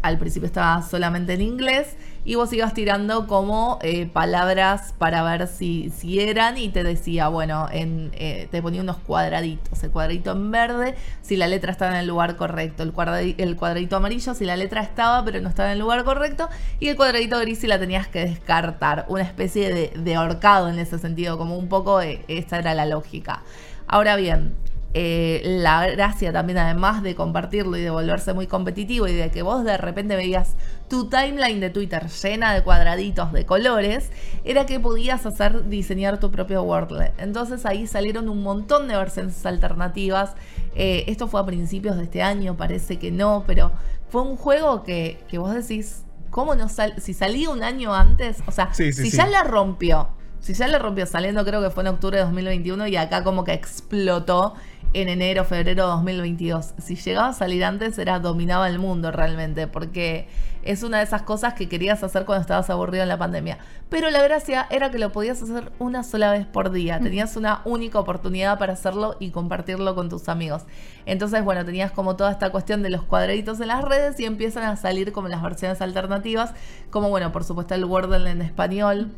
[0.03, 5.48] Al principio estaba solamente en inglés y vos ibas tirando como eh, palabras para ver
[5.48, 10.32] si, si eran y te decía, bueno, en, eh, te ponía unos cuadraditos, el cuadradito
[10.32, 14.34] en verde si la letra estaba en el lugar correcto, el, cuadradi- el cuadradito amarillo
[14.34, 16.48] si la letra estaba pero no estaba en el lugar correcto
[16.80, 20.78] y el cuadradito gris si la tenías que descartar, una especie de, de ahorcado en
[20.80, 23.42] ese sentido, como un poco eh, esta era la lógica.
[23.88, 24.54] Ahora bien,
[24.94, 29.42] eh, la gracia también, además de compartirlo y de volverse muy competitivo y de que
[29.42, 30.56] vos de repente veías
[30.89, 34.12] tu timeline de Twitter llena de cuadraditos de colores,
[34.44, 37.14] era que podías hacer diseñar tu propio Wordle.
[37.18, 40.36] Entonces ahí salieron un montón de versiones alternativas.
[40.76, 43.72] Eh, esto fue a principios de este año, parece que no, pero
[44.10, 48.44] fue un juego que, que vos decís, ¿cómo no sal si salía un año antes?
[48.46, 49.18] O sea, Sí, sí, si sí.
[49.18, 52.88] ya la rompió, si ya la rompió saliendo, creo que fue en octubre de 2021
[52.88, 54.56] y acá como que explotó
[54.94, 56.74] en enero, febrero de 2022.
[56.78, 60.28] Si llegaba a salir antes, era dominaba el mundo realmente, porque
[60.64, 63.58] es una de esas cosas que querías hacer cuando estabas aburrido en la pandemia.
[63.89, 67.00] Pero la gracia era que lo podías hacer una sola vez por día.
[67.00, 70.64] Tenías una única oportunidad para hacerlo y compartirlo con tus amigos.
[71.06, 74.64] Entonces, bueno, tenías como toda esta cuestión de los cuadraditos en las redes y empiezan
[74.64, 76.54] a salir como las versiones alternativas,
[76.89, 79.12] como bueno, por supuesto el Wordle en español,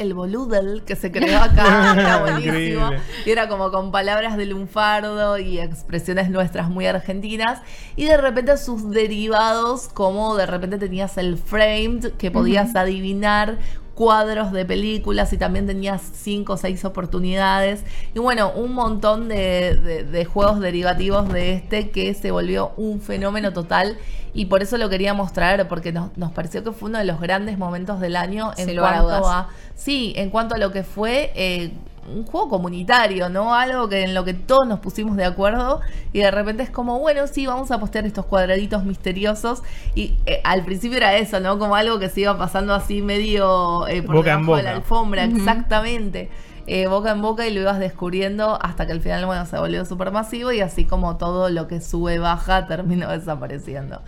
[0.00, 2.86] el Boludel que se creó acá, está buenísimo.
[2.86, 3.00] Increíble.
[3.26, 7.60] Y era como con palabras de lunfardo y expresiones nuestras muy argentinas.
[7.96, 13.58] Y de repente sus derivados, como de repente tenías el framed, que podías adivinar
[14.00, 17.84] cuadros de películas y también tenías cinco o seis oportunidades.
[18.14, 23.02] Y bueno, un montón de, de- de juegos derivativos de este que se volvió un
[23.02, 23.98] fenómeno total.
[24.32, 27.20] Y por eso lo queríamos traer, porque nos, nos pareció que fue uno de los
[27.20, 31.72] grandes momentos del año en cuanto a Sí, en cuanto a lo que fue eh,
[32.14, 33.54] un juego comunitario, ¿no?
[33.54, 35.80] Algo que en lo que todos nos pusimos de acuerdo
[36.12, 39.62] y de repente es como, bueno, sí, vamos a postear estos cuadraditos misteriosos
[39.94, 41.58] y eh, al principio era eso, ¿no?
[41.58, 44.72] Como algo que se iba pasando así medio eh, por Boca en debajo de la
[44.72, 44.76] boca.
[44.76, 46.30] alfombra, exactamente.
[46.66, 49.84] Eh, boca en boca y lo ibas descubriendo hasta que al final, bueno, se volvió
[49.84, 54.02] súper masivo y así como todo lo que sube, baja, terminó desapareciendo.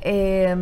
[0.00, 0.54] Eh,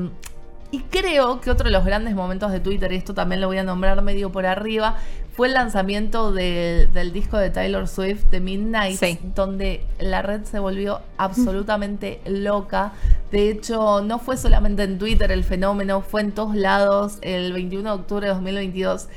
[0.73, 3.59] y creo que otro de los grandes momentos de Twitter, y esto también lo voy
[3.59, 4.97] a nombrar medio por arriba,
[5.37, 9.18] fue el lanzamiento de- del disco de Taylor Swift, de Midnight, Sí.
[9.35, 12.93] donde la red se volvió absolutamente loca.
[13.31, 17.18] De hecho, no fue solamente en Twitter el fenómeno, fue en todos lados.
[17.23, 19.09] El 21 de octubre de 2022,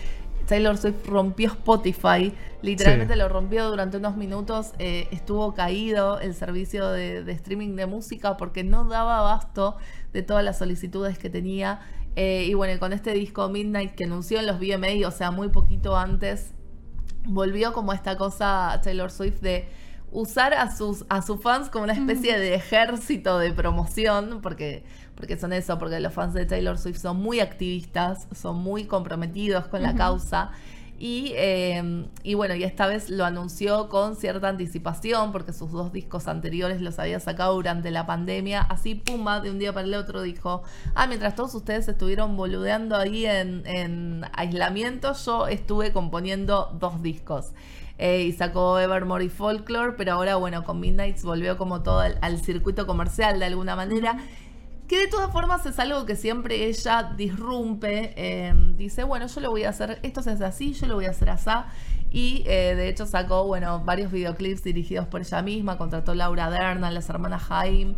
[0.47, 3.19] Taylor Swift rompió Spotify, literalmente Sí.
[3.19, 8.37] lo rompió durante unos minutos, eh, estuvo caído el servicio de, de streaming de música
[8.37, 9.77] porque no daba abasto
[10.13, 11.79] de todas las solicitudes que tenía.
[12.15, 15.49] Eh, y bueno, con este disco Midnight que anunció en los VMA, o sea, muy
[15.49, 16.51] poquito antes,
[17.25, 19.67] volvió como esta cosa Taylor Swift de
[20.11, 24.85] usar a sus, a sus fans como una especie de ejército de promoción, porque,
[25.15, 29.65] porque son eso, porque los fans de Taylor Swift son muy activistas, son muy comprometidos
[29.67, 30.51] con la causa.
[30.97, 35.91] Y, eh, y bueno, y esta vez lo anunció con cierta anticipación, porque sus dos
[35.91, 38.61] discos anteriores los había sacado durante la pandemia.
[38.61, 40.63] Así, Puma, de un día para el otro dijo,
[40.93, 47.51] ah, mientras todos ustedes estuvieron boludeando ahí en, en aislamiento, yo estuve componiendo dos discos.
[47.97, 52.17] Eh, y sacó Evermore y Folklore, pero ahora, bueno, con Midnights volvió como todo al,
[52.21, 54.17] al circuito comercial de alguna manera.
[54.87, 58.13] Que de todas formas es algo que siempre ella disrumpe.
[58.15, 61.05] eh, dice, bueno, yo lo voy a hacer, esto se hace así, yo lo voy
[61.05, 61.49] a hacer así.
[62.11, 65.77] Y eh, de hecho sacó, bueno, varios videoclips dirigidos por ella misma.
[65.77, 67.95] Contrató Laura Dern, a las hermanas Haim.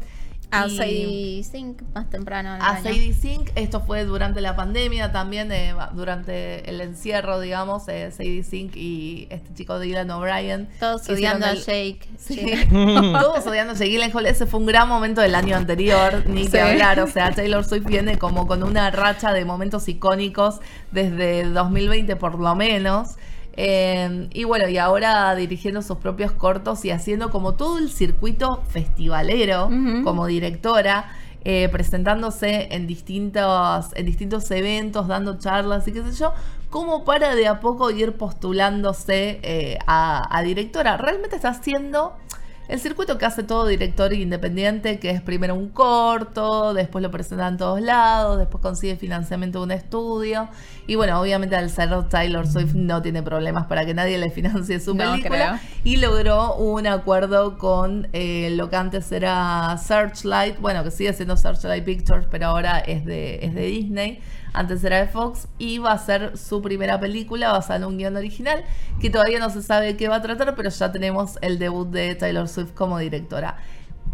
[0.50, 2.52] A y- Sadie Sink más temprano.
[2.60, 2.82] a.
[2.82, 8.44] Sadie Sink, esto fue durante la pandemia también, eh, durante el encierro, digamos, eh, Sadie
[8.44, 10.70] Sink y este chico Dylan O'Brien.
[10.80, 12.00] Todos odiando a Jake.
[12.18, 12.50] Sí.
[12.72, 14.26] Todos odiando a Gyllenhaal.
[14.26, 16.52] Ese fue un gran momento del año anterior, ni Sí.
[16.52, 17.02] que hablar.
[17.02, 20.60] O sea, Taylor Swift viene como con una racha de momentos icónicos
[20.92, 23.16] desde 2020 por lo menos.
[23.58, 28.62] Eh, y bueno, y ahora dirigiendo sus propios cortos y haciendo como todo el circuito
[28.70, 29.70] festivalero
[30.04, 31.06] como directora.
[31.50, 36.34] eh, presentándose en distintos, en distintos eventos, dando charlas y qué sé yo,
[36.70, 40.98] como para de a poco ir postulándose eh, a, a directora.
[40.98, 42.18] Realmente está haciendo
[42.68, 47.48] el circuito que hace todo director independiente, que es primero un corto, después lo presenta
[47.48, 50.50] en todos lados, después consigue financiamiento de un estudio.
[50.86, 54.80] Y bueno, obviamente al ser Taylor Swift no tiene problemas para que nadie le financie
[54.80, 55.60] su No película.
[55.60, 55.72] creo.
[55.84, 61.38] Y logró un acuerdo con eh, lo que antes era Searchlight, bueno, que sigue siendo
[61.38, 64.20] Searchlight Pictures, pero ahora es de, es de Disney.
[64.54, 68.16] Antes era de Fox y va a ser su primera película basada en un guion
[68.16, 68.64] original
[69.00, 72.16] que todavía no se sabe qué va a tratar, pero ya tenemos el debut de
[72.16, 73.58] Taylor Swift como directora.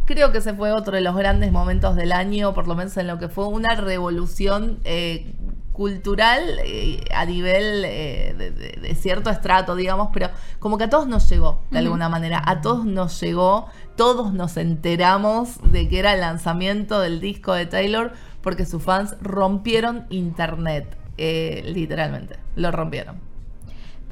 [0.06, 3.08] Creo que ese fue otro de los grandes momentos del año, por lo menos en
[3.08, 5.34] lo que fue una revolución eh,
[5.72, 10.30] cultural eh, a nivel eh, de, de- de cierto estrato, digamos, pero
[10.60, 14.58] como que a todos nos llegó, de alguna manera, a todos nos llegó, todos nos
[14.58, 20.98] enteramos de que era el lanzamiento del disco de Taylor porque sus fans rompieron internet,
[21.18, 23.20] eh, literalmente, lo rompieron.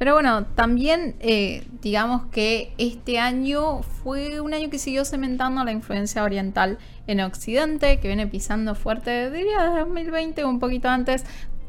[0.02, 5.70] Pero bueno, también eh, digamos que este año fue un año que siguió cementando la
[5.70, 11.24] influencia oriental en Occidente, que viene pisando fuerte, diría desde 2020 un poquito antes.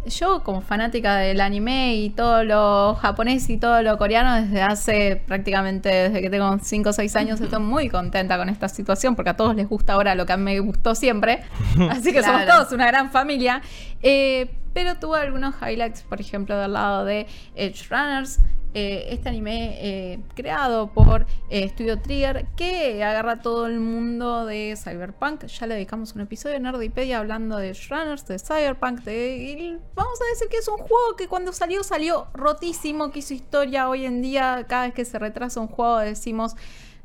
[0.07, 5.21] Yo como fanática del anime y todo lo japonés y todo lo coreano desde hace
[5.27, 9.29] prácticamente desde que tengo 5 o 6 años estoy muy contenta con esta situación porque
[9.29, 11.43] a todos les gusta ahora lo que a mí me gustó siempre.
[11.91, 13.61] Así que somos todos una gran familia.
[14.01, 18.39] Eh, pero tuvo algunos highlights, por ejemplo, del lado de Edge Runners,
[18.76, 24.76] eh, este anime eh, creado por eh, Studio Trigger que agarra todo el mundo de
[24.76, 25.45] Cyberpunk.
[25.45, 29.01] Ya le dedicamos un episodio en Nerdipedia hablando de Edge Runners, de Cyberpunk.
[29.01, 33.19] De, y vamos a decir que es un juego que cuando salió, salió rotísimo, que
[33.19, 33.88] hizo historia.
[33.89, 36.55] Hoy en día, cada vez que se retrasa un juego, decimos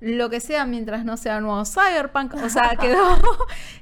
[0.01, 2.35] lo que sea mientras no sea nuevo Cyberpunk.
[2.35, 3.19] O sea, quedó,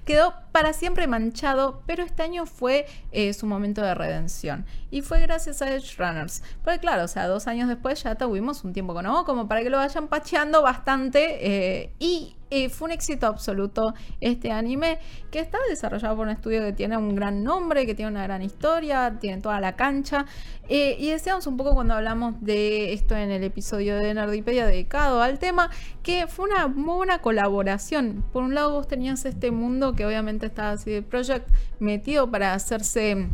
[0.04, 4.64] quedó para siempre manchado, pero este año fue eh, su momento de redención.
[4.90, 6.42] Y fue gracias a Edge Runners.
[6.64, 9.24] Porque claro, o sea, dos años después ya tuvimos un tiempo ¿no?
[9.24, 11.38] como para que lo vayan pacheando bastante.
[11.40, 14.98] eh, y eh, fue un éxito absoluto este anime,
[15.30, 18.42] que está desarrollado por un estudio que tiene un gran nombre, que tiene una gran
[18.42, 20.26] historia, tiene toda la cancha.
[20.68, 25.22] Eh, y decíamos un poco cuando hablamos de esto en el episodio de Nerdipedia dedicado
[25.22, 25.70] al tema,
[26.02, 28.24] que fue una muy buena colaboración.
[28.32, 31.48] Por un lado vos tenías este mundo que obviamente estaba así de Project
[31.80, 33.28] metido para hacerse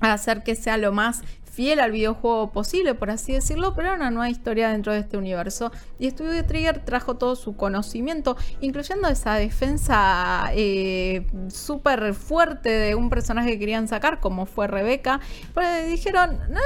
[0.00, 4.10] hacer que sea lo más fiel al videojuego posible, por así decirlo, pero era una
[4.10, 5.72] nueva historia dentro de este universo.
[5.98, 13.10] Y Studio Trigger trajo todo su conocimiento, incluyendo esa defensa eh, súper fuerte de un
[13.10, 15.20] personaje que querían sacar, como fue Rebeca.
[15.52, 16.60] Porque dijeron, no,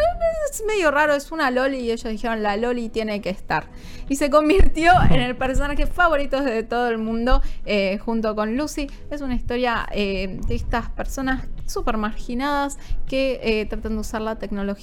[0.51, 3.67] es medio raro, es una Loli, y ellos dijeron, la Loli tiene que estar.
[4.09, 8.89] Y se convirtió en el personaje favorito de todo el mundo, eh, junto con Lucy.
[9.11, 14.37] Es una historia eh, de estas personas súper marginadas que eh, tratan de usar la
[14.37, 14.74] tecnología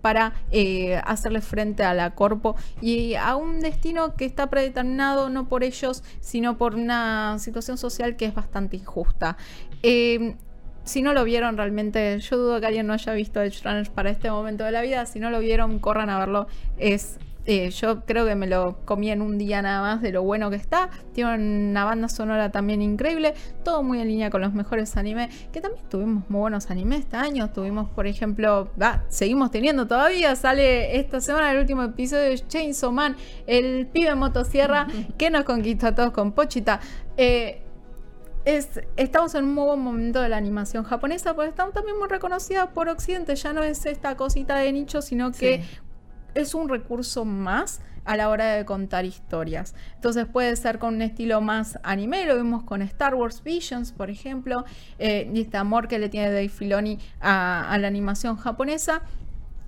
[0.00, 5.48] para eh, hacerle frente a la corpo y a un destino que está predeterminado no
[5.48, 9.36] por ellos, sino por una situación social que es bastante injusta.
[9.82, 10.36] Eh,
[10.84, 14.08] si no lo vieron realmente, yo dudo que alguien no haya visto Edge Runners para
[14.10, 15.04] este momento de la vida.
[15.04, 16.46] Si no lo vieron, corran a verlo.
[16.78, 17.18] Es
[17.50, 20.50] eh, yo creo que me lo comí en un día nada más de lo bueno
[20.50, 20.90] que está.
[21.14, 23.32] Tiene una banda sonora también increíble.
[23.64, 25.34] Todo muy en línea con los mejores animes.
[25.50, 27.50] Que también tuvimos muy buenos animes este año.
[27.50, 30.36] Tuvimos, por ejemplo, ah, seguimos teniendo todavía.
[30.36, 33.16] Sale esta semana el último episodio de Chainsaw Man.
[33.46, 34.86] El pibe motosierra
[35.16, 36.80] que nos conquistó a todos con Pochita.
[37.16, 37.62] Eh,
[38.44, 42.74] es, estamos en un nuevo momento de la animación japonesa, porque estamos también muy reconocida
[42.74, 43.36] por Occidente.
[43.36, 45.78] Ya no es esta cosita de nicho, sino que Sí.
[46.40, 49.74] Es un recurso más a la hora de contar historias.
[49.96, 54.08] Entonces puede ser con un estilo más anime, lo vimos con Star Wars Visions, por
[54.08, 54.64] ejemplo,
[54.98, 59.02] eh, y este amor que le tiene Dave Filoni a, la animación japonesa.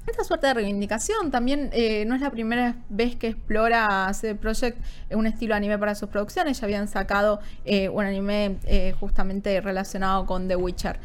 [0.06, 4.78] Esta suerte de reivindicación también eh, no es la primera vez que explora CD Projekt
[5.10, 6.58] un estilo anime para sus producciones.
[6.58, 10.98] Ya habían sacado eh, un anime eh, justamente relacionado con The Witcher.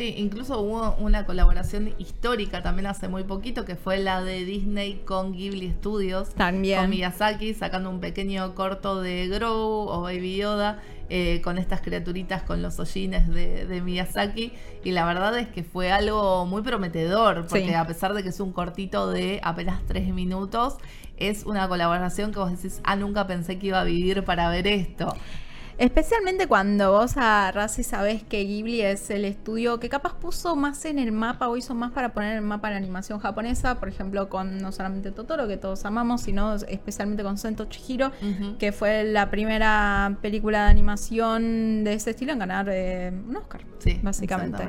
[0.00, 5.02] Sí, incluso hubo una colaboración histórica también hace muy poquito, que fue la de Disney
[5.04, 6.30] con Ghibli Studios.
[6.30, 6.80] También.
[6.80, 9.58] Con Miyazaki sacando un pequeño corto de Grow
[9.90, 10.80] o Baby Yoda
[11.10, 14.54] eh, con estas criaturitas con los hollines de, de Miyazaki.
[14.84, 17.74] Y la verdad es que fue algo muy prometedor, porque Sí.
[17.74, 20.78] a pesar de que es un cortito de apenas tres minutos,
[21.18, 24.66] es una colaboración que vos decís, ah, nunca pensé que iba a vivir para ver
[24.66, 25.14] esto.
[25.80, 30.84] Especialmente cuando vos agarrás y sabés que Ghibli es el estudio que capaz puso más
[30.84, 33.88] en el mapa o hizo más para poner en el mapa la animación japonesa, por
[33.88, 38.12] ejemplo con no solamente Totoro, que todos amamos, sino especialmente con Sento Chihiro,
[38.58, 43.62] que fue la primera película de animación de ese estilo en ganar eh, un Oscar,
[43.78, 44.68] Sí, básicamente.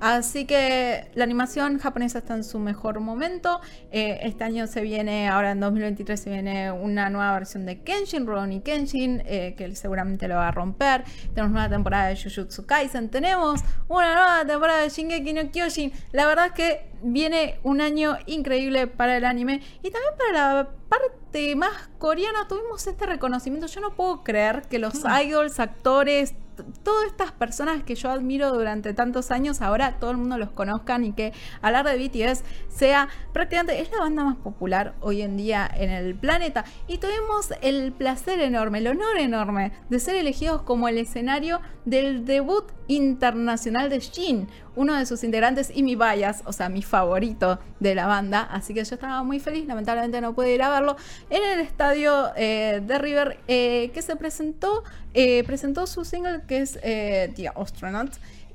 [0.00, 3.60] Así que la animación japonesa está en su mejor momento.
[3.90, 8.26] Eh, este año se viene, ahora en 2023 se viene una nueva versión de Kenshin,
[8.26, 11.04] Rurouni Kenshin, eh, que seguramente lo va a romper.
[11.34, 13.08] Tenemos nueva temporada de Jujutsu Kaisen.
[13.08, 15.92] Tenemos una nueva temporada de Shingeki no Kyojin.
[16.12, 20.70] La verdad es que viene un año increíble para el anime y también para la
[20.88, 22.46] parte más coreana.
[22.48, 23.66] Tuvimos este reconocimiento.
[23.66, 26.34] Yo no puedo creer que los idols, actores,
[26.82, 31.04] todas estas personas que yo admiro durante tantos años, ahora todo el mundo los conozcan
[31.04, 31.32] y que
[31.62, 36.14] hablar de BTS sea prácticamente, es la banda más popular hoy en día en el
[36.14, 36.64] planeta.
[36.88, 42.24] Y tuvimos el placer enorme, el honor enorme de ser elegidos como el escenario del
[42.24, 47.58] debut internacional de Shin, uno de sus integrantes y mi bias, o sea, mi favorito
[47.80, 48.42] de la banda.
[48.42, 50.96] Así que yo estaba muy feliz, lamentablemente no pude ir a verlo,
[51.30, 54.84] en el estadio eh, de River eh, que se presentó,
[55.16, 58.12] eh, presentó su single que es eh, The Astronaut.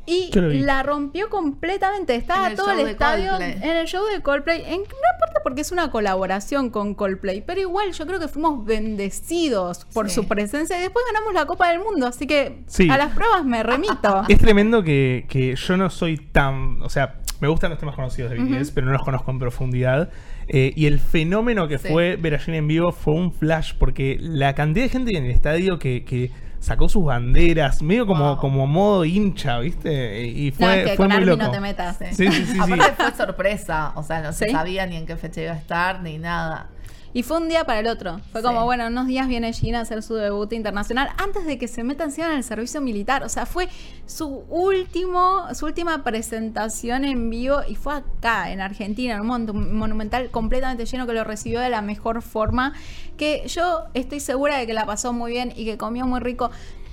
[0.08, 2.16] Y la rompió completamente.
[2.16, 3.52] Estaba el todo el estadio Coldplay.
[3.62, 4.62] en el show de Coldplay.
[4.62, 7.42] En gran parte porque es una colaboración con Coldplay.
[7.46, 10.16] Pero igual yo creo que fuimos bendecidos por Sí.
[10.16, 10.78] su presencia.
[10.80, 12.08] Y después ganamos la Copa del Mundo.
[12.08, 12.90] Así que Sí.
[12.90, 14.24] a las pruebas me remito.
[14.30, 16.82] Es tremendo que, que yo no soy tan.
[16.82, 20.10] O sea, me gustan los temas conocidos de BTS, pero no los conozco en profundidad.
[20.48, 21.88] Eh, y el fenómeno que Sí.
[21.90, 25.26] fue ver a Jin en vivo fue un flash, porque la cantidad de gente en
[25.26, 26.32] el estadio que, que
[26.62, 28.38] sacó sus banderas, medio como, Wow.
[28.38, 30.26] como modo hincha, ¿viste?
[30.28, 31.44] Y No, fue, es que fue con muy Army loco.
[31.44, 31.98] no te metas.
[31.98, 32.06] Sí.
[32.12, 32.60] Sí, sí, sí, sí.
[32.62, 34.52] Aparte fue sorpresa, o sea, no se ¿Sí?
[34.52, 36.68] sabía ni en qué fecha iba a estar, ni nada.
[37.14, 38.22] Y fue un día para el otro.
[38.32, 38.48] Fue Sí.
[38.48, 41.68] como, bueno, en unos días viene Gina a hacer su debut internacional antes de que
[41.68, 43.24] se meta encima en el servicio militar.
[43.24, 43.68] O sea, fue
[44.06, 49.78] su último, su última presentación en vivo y fue acá, en Argentina, en un mon-
[49.78, 52.74] monumental completamente lleno que lo recibió de la mejor forma.
[53.18, 56.50] Que yo estoy segura de que la pasó muy bien y que comió muy rico.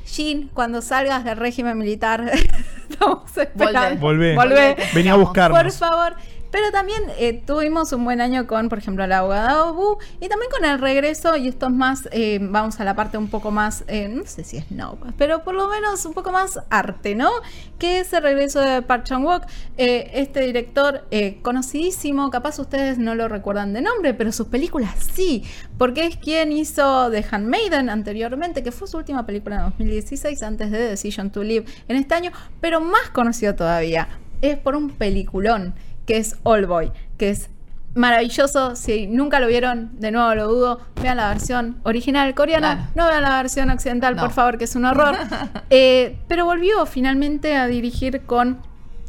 [0.07, 2.31] Jean, cuando salgas del régimen militar,
[2.91, 4.01] estamos esperando.
[4.01, 4.35] Volvé.
[4.35, 4.77] Volvé.
[4.95, 5.77] Venía a Por buscarnos.
[5.77, 6.17] favor.
[6.51, 10.51] Pero también eh, tuvimos un buen año con, por ejemplo, la abogada Wu y también
[10.51, 13.85] con el regreso, y esto es más, eh, vamos a la parte un poco más,
[13.87, 17.31] eh, no sé si es no, pero por lo menos un poco más arte, ¿no?
[17.79, 19.45] Que es el regreso de Park Chan-wook,
[19.77, 21.07] este director
[21.43, 25.45] conocidísimo, capaz ustedes no lo recuerdan de nombre, pero sus películas sí,
[25.77, 30.71] porque es quien hizo The Handmaiden anteriormente, que fue su última película en 2016 antes
[30.71, 34.09] de Decision to Live en este año, pero más conocido todavía,
[34.41, 35.75] es por un peliculón
[36.09, 36.91] que es All Boy.
[37.19, 37.51] que es
[37.95, 38.75] maravilloso.
[38.77, 43.23] Si nunca lo vieron, de nuevo lo dudo, vean la versión original coreana, no vean
[43.23, 44.23] la versión occidental, No.
[44.23, 45.15] por favor, que es un horror.
[45.71, 48.59] Eh, pero volvió finalmente a dirigir con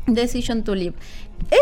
[0.08, 0.96] Decision to Live.
[1.52, 1.58] Él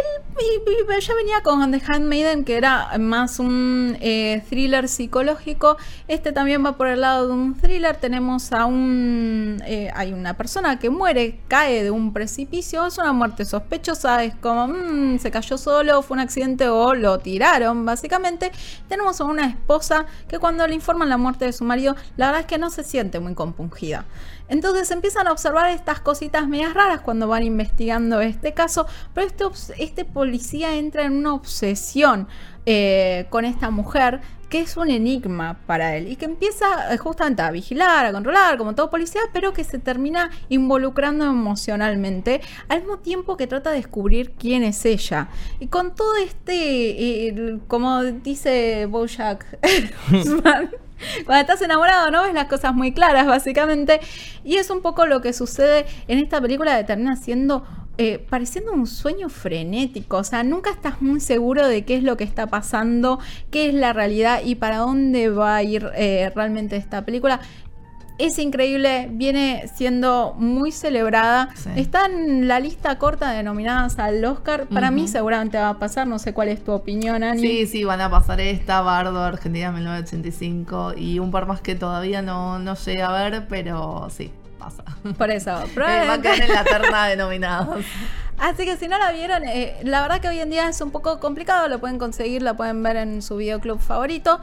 [1.00, 5.78] ya venía con The Handmaiden, que era más un eh, thriller psicológico.
[6.08, 7.96] Este también va por el lado de un thriller.
[7.98, 9.62] Tenemos a un.
[9.66, 12.86] eh, hay una persona que muere, cae de un precipicio.
[12.86, 14.24] Es una muerte sospechosa.
[14.24, 14.68] Es como.
[14.68, 18.52] mm, se cayó solo, fue un accidente o lo tiraron, básicamente.
[18.88, 22.42] Tenemos a una esposa que cuando le informan la muerte de su marido, la verdad
[22.42, 24.06] es que no se siente muy compungida.
[24.50, 29.44] Entonces empiezan a observar estas cositas medias raras cuando van investigando este caso, pero este,
[29.84, 32.28] este policía entra en una obsesión
[32.66, 37.42] eh, con esta mujer que es un enigma para él y que empieza eh, justamente
[37.42, 43.00] a vigilar, a controlar, como todo policía, pero que se termina involucrando emocionalmente al mismo
[43.00, 45.30] tiempo que trata de descubrir quién es ella.
[45.60, 49.60] Y con todo este, eh, como dice Bojack
[51.26, 54.00] cuando estás enamorado no ves las cosas muy claras, básicamente.
[54.44, 57.66] Y es un poco lo que sucede en esta película que termina siendo.
[58.00, 62.16] eh, pareciendo un sueño frenético, o sea, nunca estás muy seguro de qué es lo
[62.16, 63.20] que está pasando,
[63.50, 67.40] qué es la realidad y para dónde va a ir eh, realmente esta película.
[68.18, 71.50] Es increíble, viene siendo muy celebrada.
[71.56, 71.70] Sí.
[71.76, 74.68] Está en la lista corta de nominadas al Oscar.
[74.68, 77.42] Para mí seguramente va a pasar, no sé cuál es tu opinión, Ani.
[77.42, 82.22] Sí, sí, van a pasar esta, Bardo, Argentina 1985 y un par más que todavía
[82.22, 84.84] no, no llegué a ver, pero sí, pasa.
[85.18, 87.86] Por eso, Eh, va a quedar en la terna de nominados.
[88.38, 90.92] Así que si no la vieron, eh, la verdad que hoy en día es un
[90.92, 94.40] poco complicado, lo pueden conseguir, la pueden ver en su videoclub favorito.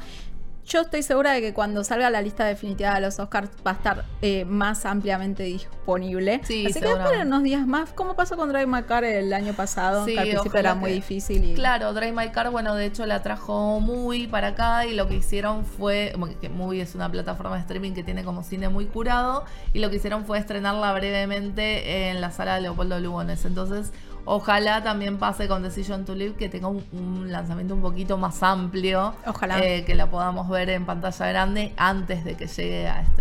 [0.66, 3.74] Yo estoy segura de que cuando salga la lista definitiva de los Oscars va a
[3.74, 6.40] estar eh, más ampliamente disponible.
[6.44, 9.52] Sí, Así que esperen unos días más, como pasó con Drive My Car el año
[9.52, 11.44] pasado, Sí, que al principio era muy difícil.
[11.44, 11.54] Y...
[11.54, 15.16] Claro, Drive My Car, bueno, de hecho la trajo muy para acá y lo que
[15.16, 19.44] hicieron fue, que Movie es una plataforma de streaming que tiene como cine muy curado
[19.74, 23.44] y lo que hicieron fue estrenarla brevemente en la sala de Leopoldo Lugones.
[23.44, 23.92] Entonces,
[24.24, 28.42] ojalá también pase con Decision to Live que tenga un, un lanzamiento un poquito más
[28.42, 29.14] amplio.
[29.26, 29.58] Ojalá.
[29.60, 33.13] eh, que la podamos ver en pantalla grande antes de que llegue a streaming.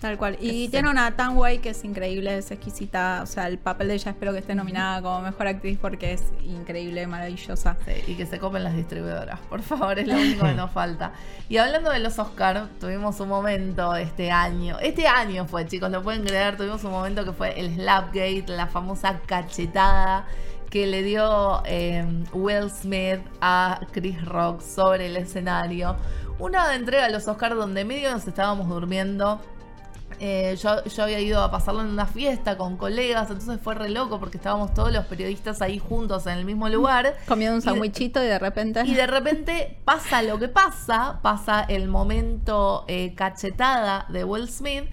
[0.00, 0.36] Tal cual.
[0.40, 3.20] Y tiene una Tanway que es increíble, es exquisita.
[3.22, 6.22] O sea, el papel de ella espero que esté nominada como mejor actriz porque es
[6.44, 7.76] increíble, maravillosa.
[7.84, 11.12] Sí, y que se copen las distribuidoras, por favor, es lo único que nos falta.
[11.48, 16.02] Y hablando de los Oscar, tuvimos un momento este año, este año fue, chicos, lo
[16.02, 20.26] pueden creer, tuvimos un momento que fue el Slapgate, la famosa cachetada
[20.70, 25.96] que le dio eh, Will Smith a Chris Rock sobre el escenario.
[26.38, 29.40] Una entrega de los Oscar donde medio nos estábamos durmiendo.
[30.18, 33.90] Eh, yo, yo había ido a pasarlo en una fiesta con colegas, entonces fue re
[33.90, 37.16] loco porque estábamos todos los periodistas ahí juntos en el mismo lugar.
[37.28, 38.82] Comiendo un Y sandwichito y de repente.
[38.84, 44.84] Y de repente pasa lo que pasa, pasa el momento eh, cachetada de Will Smith.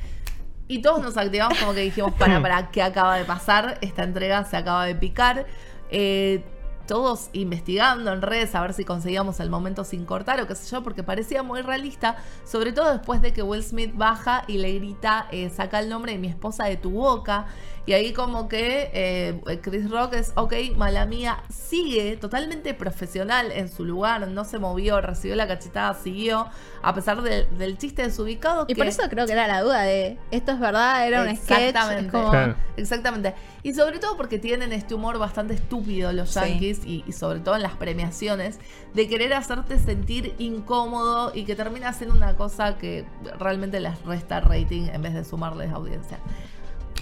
[0.67, 3.77] Y todos nos activamos como que dijimos, para, para, ¿qué acaba de pasar?
[3.81, 5.45] Esta entrega se acaba de picar.
[5.89, 6.43] Eh,
[6.85, 10.69] todos investigando en redes a ver si conseguíamos el momento sin cortar o qué sé
[10.69, 14.73] yo, porque parecía muy realista, sobre todo después de que Will Smith baja y le
[14.75, 17.47] grita, eh, saca el nombre de mi esposa de tu boca.
[17.85, 23.67] Y ahí como que eh, Chris Rock es, ok, mala mía, sigue totalmente profesional en
[23.69, 26.47] su lugar, no se movió, recibió la cachetada, siguió,
[26.81, 28.63] a pesar de- del chiste desubicado.
[28.63, 31.35] Y que- por eso creo que era la duda de esto es verdad, era un
[31.35, 31.75] sketch.
[32.09, 32.55] Como, Claro.
[32.77, 33.33] Exactamente.
[33.63, 36.39] Y sobre todo porque tienen este humor bastante estúpido los Sí.
[36.39, 38.59] yankees y, y sobre todo en las premiaciones
[38.93, 43.05] de querer hacerte sentir incómodo y que termina siendo una cosa que
[43.39, 46.19] realmente les resta rating en vez de sumarles audiencia.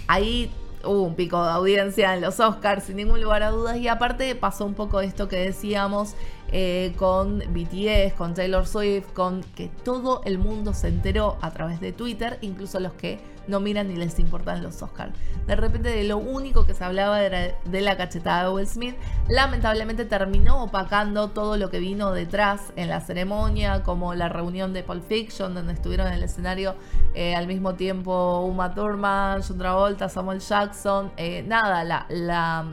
[0.07, 0.51] Ahí
[0.83, 3.77] hubo un pico de audiencia en los Oscars, sin ningún lugar a dudas.
[3.77, 6.15] Y aparte pasó un poco esto que decíamos
[6.51, 11.79] eh, con BTS, con Taylor Swift, con que todo el mundo se enteró a través
[11.79, 15.13] de Twitter, incluso los que no miran ni les importan los Oscars.
[15.47, 18.95] De repente de lo único que se hablaba era de la cachetada de Will Smith.
[19.27, 24.83] Lamentablemente terminó opacando todo lo que vino detrás en la ceremonia, como la reunión de
[24.83, 26.75] Pulp Fiction, donde estuvieron en el escenario
[27.13, 31.11] eh, al mismo tiempo Uma Thurman, John Travolta, Samuel Jackson.
[31.17, 32.65] eh, nada, la, la-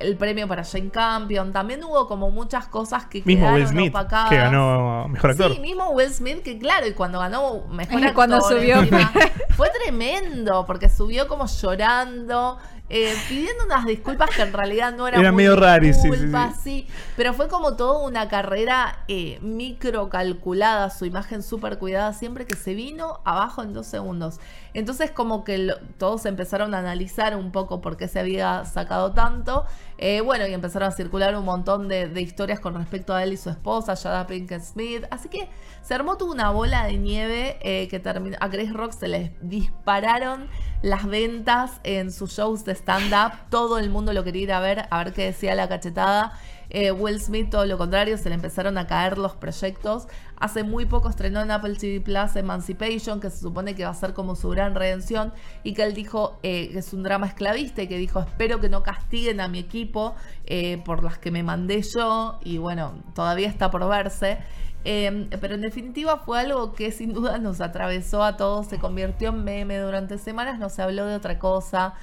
[0.00, 1.52] el premio para Jane Campion.
[1.52, 4.30] También hubo como muchas cosas que Mismo quedaron Will Smith, opacadas.
[4.30, 5.52] que ganó mejor actor.
[5.54, 8.80] Sí, mismo Will Smith, que claro, y cuando ganó mejor actor, Cuando subió.
[8.80, 9.12] encima,
[9.56, 12.58] fue tremendo, porque subió como llorando,
[12.92, 16.10] eh, pidiendo unas disculpas que en realidad no eran Era muy medio raris, sí, sí,
[16.10, 16.86] disculpas, sí.
[16.88, 22.46] sí, pero fue como toda una carrera eh, micro calculada, su imagen súper cuidada, siempre
[22.46, 24.40] que se vino abajo en dos segundos.
[24.74, 29.12] Entonces como que lo- todos empezaron a analizar un poco por qué se había sacado
[29.12, 29.66] tanto.
[30.02, 33.36] Eh, bueno, y empezaron a circular un montón de, historias con respecto a él y
[33.36, 35.04] su esposa, Jada Pinkett Smith.
[35.10, 35.50] Así que
[35.82, 38.38] se armó toda una bola de nieve eh, que terminó.
[38.40, 40.48] A Chris Rock se les dispararon
[40.80, 43.32] las ventas en sus shows de stand-up.
[43.50, 46.32] Todo el mundo lo quería ir a ver, a ver qué decía la cachetada.
[46.70, 50.06] Eh, Will Smith, todo lo contrario, se le empezaron a caer los proyectos.
[50.36, 53.94] Hace muy poco estrenó en Apple TV Plus Emancipation, que se supone que va a
[53.94, 55.32] ser como su gran redención,
[55.64, 58.68] y que él dijo eh, que es un drama esclavista y que dijo, espero que
[58.68, 60.14] no castiguen a mi equipo
[60.46, 64.38] eh, por las que me mandé yo, y bueno, todavía está por verse.
[64.84, 69.28] Eh, pero en definitiva fue algo que sin duda nos atravesó a todos, se convirtió
[69.28, 71.94] en meme durante semanas, no se habló de otra cosa.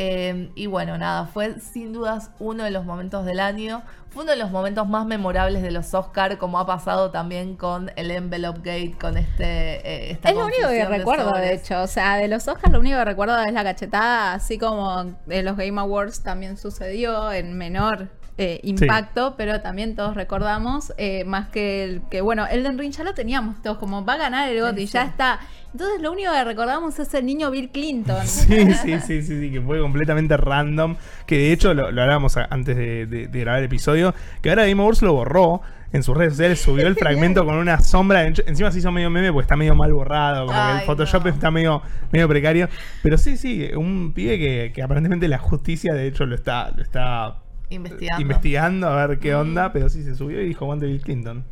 [0.00, 3.82] Eh, y bueno, nada, fue sin dudas uno de los momentos del año.
[4.10, 7.90] Fue uno de los momentos más memorables de los Oscar, como ha pasado también con
[7.96, 9.44] el Envelope Gate, con este.
[9.44, 11.82] eh, esta Es lo único que de recuerdo, de hecho.
[11.82, 15.42] O sea, de los Oscars lo único que recuerdo es la cachetada, así como de
[15.42, 18.08] los Game Awards también sucedió en menor
[18.40, 23.02] eh, impacto, pero también todos recordamos, eh, más que el que, bueno, Elden Ring ya
[23.02, 24.92] lo teníamos todos, como va a ganar el GOTY, Sí.
[24.92, 25.40] ya está.
[25.72, 28.26] Entonces lo único que recordamos es el niño Bill Clinton.
[28.26, 30.96] Sí, sí, sí, sí, sí, que fue completamente random.
[31.26, 34.14] Que de hecho lo, lo hablábamos antes de, de- de grabar el episodio.
[34.42, 35.60] Que ahora Game Awards lo borró
[35.92, 38.24] en sus redes sociales, subió el fragmento con una sombra.
[38.26, 40.46] en- Encima se hizo medio meme porque está medio mal borrado.
[40.46, 41.30] Como que el Photoshop no.
[41.30, 42.68] está medio, medio precario.
[43.02, 46.82] Pero sí, sí, un pibe que, que aparentemente la justicia de hecho lo está, lo
[46.82, 47.36] está
[47.70, 48.22] Investigando.
[48.22, 49.70] investigando a ver qué onda.
[49.72, 51.44] Pero sí se subió y dijo Juan Bill Clinton.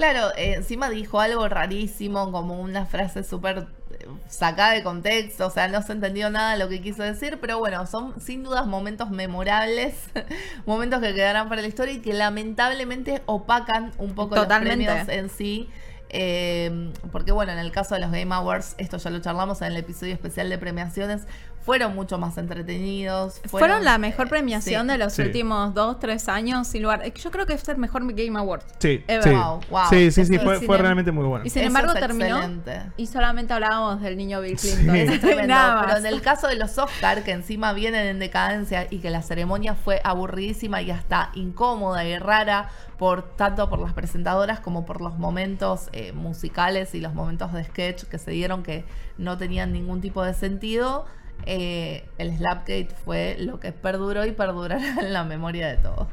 [0.00, 5.50] Claro, eh, encima dijo algo rarísimo, como una frase súper eh, sacada de contexto, o
[5.50, 8.66] sea, no se entendió nada de lo que quiso decir, pero bueno, son sin dudas
[8.66, 9.94] momentos memorables,
[10.64, 14.86] momentos que quedarán para la historia y que lamentablemente opacan un poco Totalmente.
[14.86, 15.68] los premios en sí.
[16.08, 19.68] eh, porque bueno, en el caso de los Game Awards, esto ya lo charlamos en
[19.68, 21.26] el episodio especial de premiaciones,
[21.62, 23.40] fueron mucho más entretenidos.
[23.46, 24.92] Fueron la mejor eh, premiación sí.
[24.92, 25.22] de los Sí.
[25.22, 27.02] últimos dos, tres años, sin lugar.
[27.12, 28.62] Yo creo que es el mejor Game Award.
[28.78, 29.22] Sí, Ever.
[29.22, 29.30] sí.
[29.30, 29.80] Wow, wow.
[29.90, 31.44] sí, sí, sí, fue, realmente muy bueno.
[31.44, 32.82] Y sin Eso embargo terminó excelente.
[32.96, 34.70] y solamente hablábamos del niño Bill Sí.
[34.74, 34.96] Clinton.
[34.96, 38.86] Es tremendo, Nada pero en el caso de los Oscar, que encima vienen en decadencia
[38.90, 43.92] y que la ceremonia fue aburridísima y hasta incómoda y rara, por tanto por las
[43.94, 48.62] presentadoras como por los momentos eh, musicales y los momentos de sketch que se dieron
[48.62, 48.84] que
[49.18, 51.06] no tenían ningún tipo de sentido,
[51.46, 56.08] eh, el Slapgate fue lo que perduró y perdurará en la memoria de todos.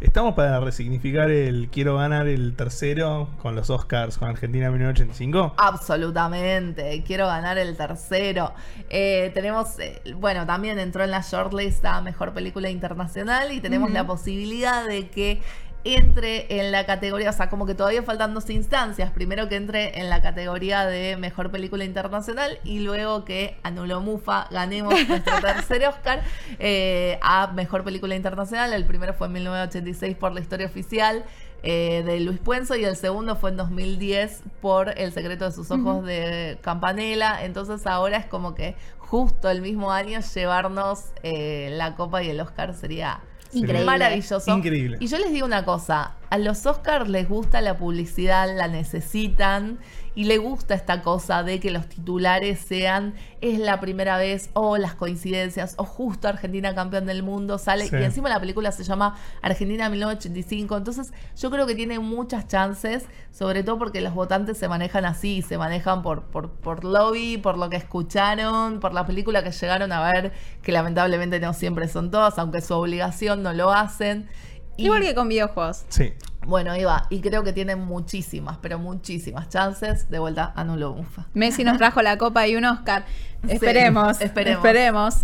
[0.00, 5.54] Estamos para resignificar el quiero ganar el tercero con los Oscars con Argentina 1985.
[5.56, 8.52] Absolutamente, quiero ganar el tercero.
[8.90, 13.90] Eh, tenemos, eh, bueno, también entró en la shortlist a Mejor Película Internacional y tenemos
[13.90, 15.40] la posibilidad de que
[15.84, 19.10] entre en la categoría, o sea, como que todavía faltan dos instancias.
[19.10, 24.48] Primero que entre en la categoría de Mejor Película Internacional y luego que Anulo Mufa
[24.50, 26.22] ganemos nuestro tercer Oscar
[26.58, 28.72] eh, a Mejor Película Internacional.
[28.72, 31.24] El primero fue en 1986 por La Historia Oficial
[31.62, 35.70] eh, de Luis Puenzo y el segundo fue en 2010 por El secreto de sus
[35.70, 37.44] ojos de Campanella.
[37.44, 42.40] Entonces ahora es como que justo el mismo año llevarnos eh, la copa y el
[42.40, 43.20] Oscar sería
[43.54, 43.84] Increíble.
[43.84, 44.56] maravilloso.
[44.56, 44.96] Increíble.
[45.00, 49.78] Y yo les digo una cosa, a los Oscars les gusta la publicidad, la necesitan
[50.14, 54.76] y le gusta esta cosa de que los titulares sean es la primera vez o
[54.76, 57.96] las coincidencias o justo Argentina campeón del mundo sale Sí.
[57.96, 63.04] y encima la película se llama Argentina 1985, entonces yo creo que tiene muchas chances,
[63.30, 67.58] sobre todo porque los votantes se manejan así, se manejan por, por, por lobby, por
[67.58, 72.10] lo que escucharon, por la película que llegaron a ver, que lamentablemente no siempre son
[72.10, 74.28] todas, aunque su obligación no lo hacen.
[74.76, 75.84] Y, Igual que con videojuegos.
[75.88, 76.12] Sí.
[76.46, 77.06] Bueno, va.
[77.10, 80.10] Y creo que tienen muchísimas, pero muchísimas chances.
[80.10, 81.26] De vuelta a Nulo Mufa.
[81.34, 83.04] Messi nos trajo la copa y un Oscar.
[83.46, 85.14] Sí, Esperemos, esperemos.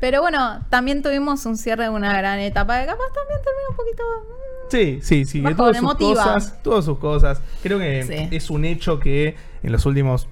[0.00, 3.76] Pero bueno, también tuvimos un cierre de una gran etapa que capaz también terminó un
[3.76, 4.02] poquito.
[4.02, 7.42] mm, Sí, sí, sí, Bajón, tuvo sus cosas, tuvo sus cosas.
[7.62, 8.34] Creo que Sí.
[8.36, 10.26] es un hecho que en los últimos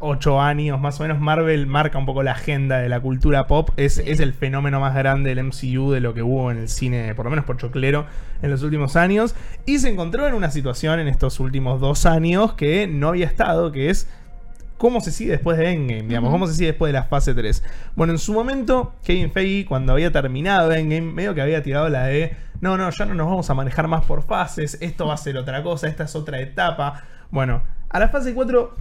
[0.00, 3.70] ocho años, más o menos, Marvel marca un poco la agenda de la cultura pop.
[3.76, 4.02] Es, Sí.
[4.06, 7.26] es el fenómeno más grande del MCU de lo que hubo en el cine, por
[7.26, 8.06] lo menos por choclero,
[8.42, 9.34] en los últimos años.
[9.66, 13.70] Y se encontró en una situación en estos últimos dos años que no había estado,
[13.72, 14.08] que es
[14.78, 17.62] cómo se sigue después de Endgame, digamos, cómo se sigue después de la fase 3.
[17.96, 22.04] Bueno, en su momento, Kevin Feige, cuando había terminado Endgame, medio que había tirado la
[22.04, 25.18] de, no, no, ya no nos vamos a manejar más por fases, esto va a
[25.18, 27.02] ser otra cosa, esta es otra etapa.
[27.30, 28.74] Bueno, a la fase 4,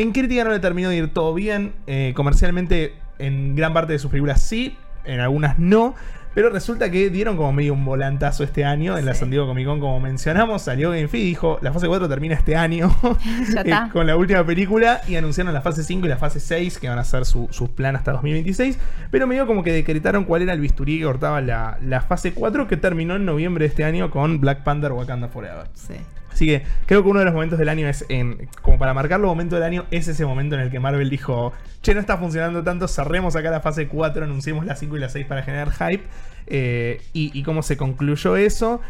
[0.00, 3.98] en crítica no le terminó de ir todo bien, eh, comercialmente en gran parte de
[3.98, 5.94] sus películas sí, en algunas no.
[6.34, 9.14] Pero resulta que dieron como medio un volantazo este año en la.
[9.14, 10.62] San Diego Comic Con, como mencionamos.
[10.62, 12.94] Salió Game y dijo: La fase 4 termina este año
[13.52, 13.86] Ya está.
[13.86, 15.00] eh, con la última película.
[15.08, 17.74] Y anunciaron la fase 5 y la fase 6, que van a ser su, su
[17.74, 18.78] plan hasta 2026.
[19.10, 22.68] Pero medio como que decretaron cuál era el bisturí que cortaba la, la fase 4,
[22.68, 25.66] que terminó en noviembre de este año con Black Panther Wakanda Forever.
[25.74, 25.94] Sí.
[26.38, 29.18] Así que creo que uno de los momentos del año es, en, como para marcar
[29.18, 31.52] los momentos del año, es ese momento en el que Marvel dijo,
[31.82, 35.08] che, no está funcionando tanto, cerremos acá la fase 4, anunciemos la 5 y la
[35.08, 36.04] 6 para generar hype.
[36.46, 38.80] eh, y, y cómo se concluyó eso.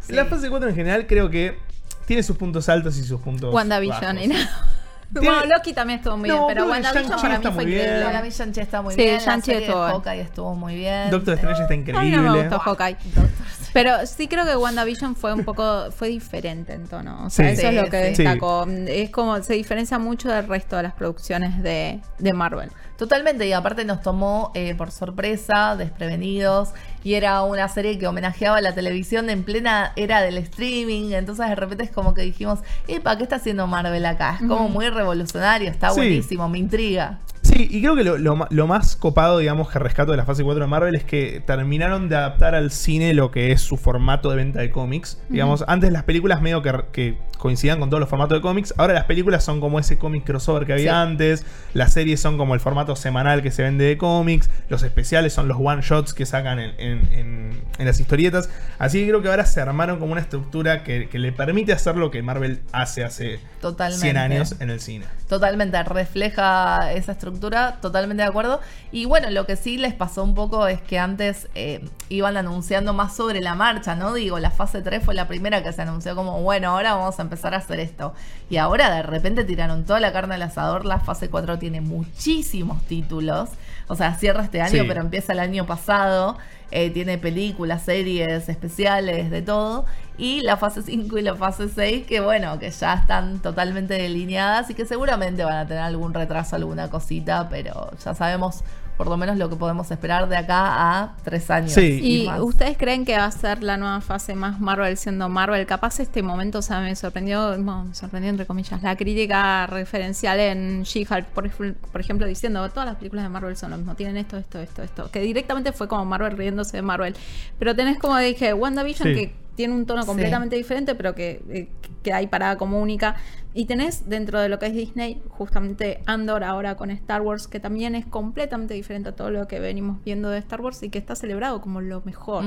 [0.00, 0.12] Sí.
[0.12, 1.56] La fase 4 en general creo que
[2.04, 4.22] tiene sus puntos altos y sus puntos WandaVision bajos.
[4.24, 4.50] y nada.
[5.10, 7.72] Tiene- Bueno, Loki también estuvo muy No, bien, pero WandaVision para mí está fue muy
[7.72, 7.86] bien.
[7.86, 8.22] increíble.
[8.22, 9.14] Mí Shang-Chi está muy Sí, bien.
[9.14, 9.82] La Shang-Chi estuvo.
[9.86, 11.10] Hawkeye estuvo muy bien.
[11.10, 12.16] Doctor Strange está A mí increíble.
[12.18, 12.96] no me gustó Hawkeye.
[13.14, 13.28] Doctor
[13.72, 17.26] Pero sí creo que WandaVision fue un poco, fue diferente en tono.
[17.26, 17.60] O sea, Sí.
[17.60, 18.22] eso es lo que sí.
[18.22, 18.66] destacó.
[18.86, 22.70] Es como, se diferencia mucho del resto de las producciones de, de Marvel.
[22.96, 26.70] Totalmente, y aparte nos tomó eh, por sorpresa, desprevenidos,
[27.04, 31.54] y era una serie que homenajeaba la televisión en plena era del streaming, entonces de
[31.54, 32.58] repente es como que dijimos,
[32.88, 34.38] epa, ¿qué está haciendo Marvel acá?
[34.40, 35.96] Es como muy revolucionario, está Sí.
[36.00, 37.18] buenísimo, me intriga.
[37.48, 40.24] Sí, y creo que lo, lo ma- lo más copado, digamos, que rescato de la
[40.26, 43.76] fase 4 de Marvel es que terminaron de adaptar al cine lo que es su
[43.78, 45.18] formato de venta de cómics.
[45.30, 48.92] Digamos, antes las películas medio que, que coincidían con todos los formatos de cómics, ahora
[48.94, 50.98] las películas son como ese cómic crossover que había Sí.
[51.10, 55.32] antes, las series son como el formato semanal que se vende de cómics, los especiales
[55.32, 58.50] son los one shots que sacan en, en- en- en las historietas.
[58.78, 61.96] Así que creo que ahora se armaron como una estructura que, que le permite hacer
[61.96, 64.00] lo que Marvel hace hace Totalmente.
[64.02, 65.06] 100 años en el cine.
[65.28, 68.60] Totalmente, refleja esa estructura, totalmente de acuerdo.
[68.90, 72.92] Y bueno, lo que sí les pasó un poco es que antes eh, iban anunciando
[72.94, 74.14] más sobre la marcha, ¿no?
[74.14, 77.22] Digo, la fase 3 fue la primera que se anunció como, bueno, ahora vamos a
[77.28, 78.14] empezar a hacer esto.
[78.50, 82.82] Y ahora de repente tiraron toda la carne al asador, la fase 4 tiene muchísimos
[82.84, 83.50] títulos.
[83.86, 84.88] O sea, cierra este año, Sí.
[84.88, 86.36] pero empieza el año pasado.
[86.70, 89.86] Eh, tiene películas, series, especiales, de todo.
[90.18, 94.68] Y la fase 5 y la fase 6, que bueno, que ya están totalmente delineadas
[94.68, 98.62] y que seguramente van a tener algún retraso, alguna cosita, pero ya sabemos
[98.98, 100.58] por lo menos lo que podemos esperar de acá
[101.02, 101.72] a tres años.
[101.72, 102.00] Sí.
[102.02, 102.40] ¿Y más.
[102.40, 105.64] ustedes creen que va a ser la nueva fase más Marvel siendo Marvel?
[105.66, 110.40] Capaz este momento, o sea, me sorprendió, bueno, me sorprendió entre comillas, la crítica referencial
[110.40, 114.16] en She-Hulk, por, por ejemplo, diciendo todas las películas de Marvel son lo mismo, tienen
[114.16, 117.14] esto, esto, esto, esto, que directamente fue como Marvel riéndose de Marvel.
[117.60, 119.14] Pero tenés como dije, WandaVision Sí.
[119.14, 120.06] que tiene un tono Sí.
[120.06, 121.68] completamente diferente, pero que, eh,
[122.04, 123.16] que hay parada como única.
[123.54, 127.58] Y tenés dentro de lo que es Disney, justamente Andor ahora con Star Wars, que
[127.58, 130.98] también es completamente diferente a todo lo que venimos viendo de Star Wars y que
[130.98, 132.44] está celebrado como lo mejor.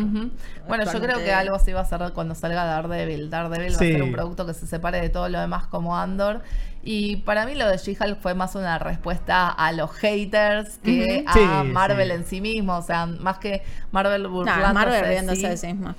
[0.70, 3.30] Bueno, yo creo que algo así va a ser cuando salga Daredevil.
[3.30, 3.90] Daredevil va Sí.
[3.90, 6.44] a ser un producto que se separe de todo lo demás como Andor.
[6.82, 11.34] Y para mí lo de She-Hulk fue más una respuesta a los haters que a
[11.34, 11.40] Sí,
[11.74, 12.14] Marvel sí.
[12.16, 12.78] en sí mismo.
[12.78, 15.94] O sea, más que Marvel Nah, burlándose Marvel de riéndose de sí misma,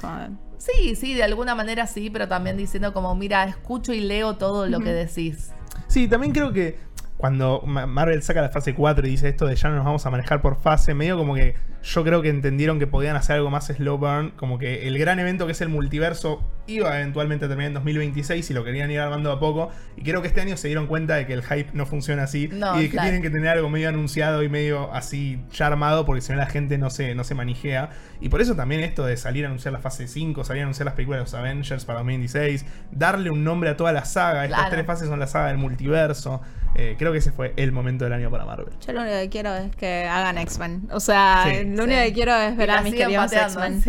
[0.64, 4.66] Sí, sí, de alguna manera sí, pero también diciendo como, mira, escucho y leo todo
[4.68, 5.50] lo que decís.
[5.88, 6.78] Sí, también creo que
[7.16, 10.06] cuando Ma- Marvel saca la fase 4 y dice esto de ya no nos vamos
[10.06, 13.50] a manejar por fase, medio como que yo creo que entendieron que podían hacer algo
[13.50, 17.48] más slow burn, como que el gran evento que es el multiverso iba eventualmente a
[17.48, 19.70] terminar en 2026 y lo querían ir armando a poco.
[19.96, 22.48] Y creo que este año se dieron cuenta de que el hype no funciona así
[22.52, 23.06] No, y de que claro.
[23.06, 26.46] tienen que tener algo medio anunciado y medio así ya armado porque si no la
[26.46, 27.90] gente no se, no se manijea.
[28.20, 30.84] Y por eso también esto de salir a anunciar la fase 5, salir a anunciar
[30.86, 34.44] las películas de los Avengers para 2026, darle un nombre a toda la saga.
[34.44, 34.74] Estas Claro.
[34.74, 36.40] tres fases son la saga del multiverso.
[36.74, 38.68] Eh, creo que ese fue el momento del año para Marvel.
[38.86, 40.88] Yo lo único que quiero es que hagan X-Men.
[40.92, 41.64] O sea, Sí.
[41.76, 41.90] Lo Sí.
[41.90, 43.82] único que quiero es ver a mis queridos X-Men.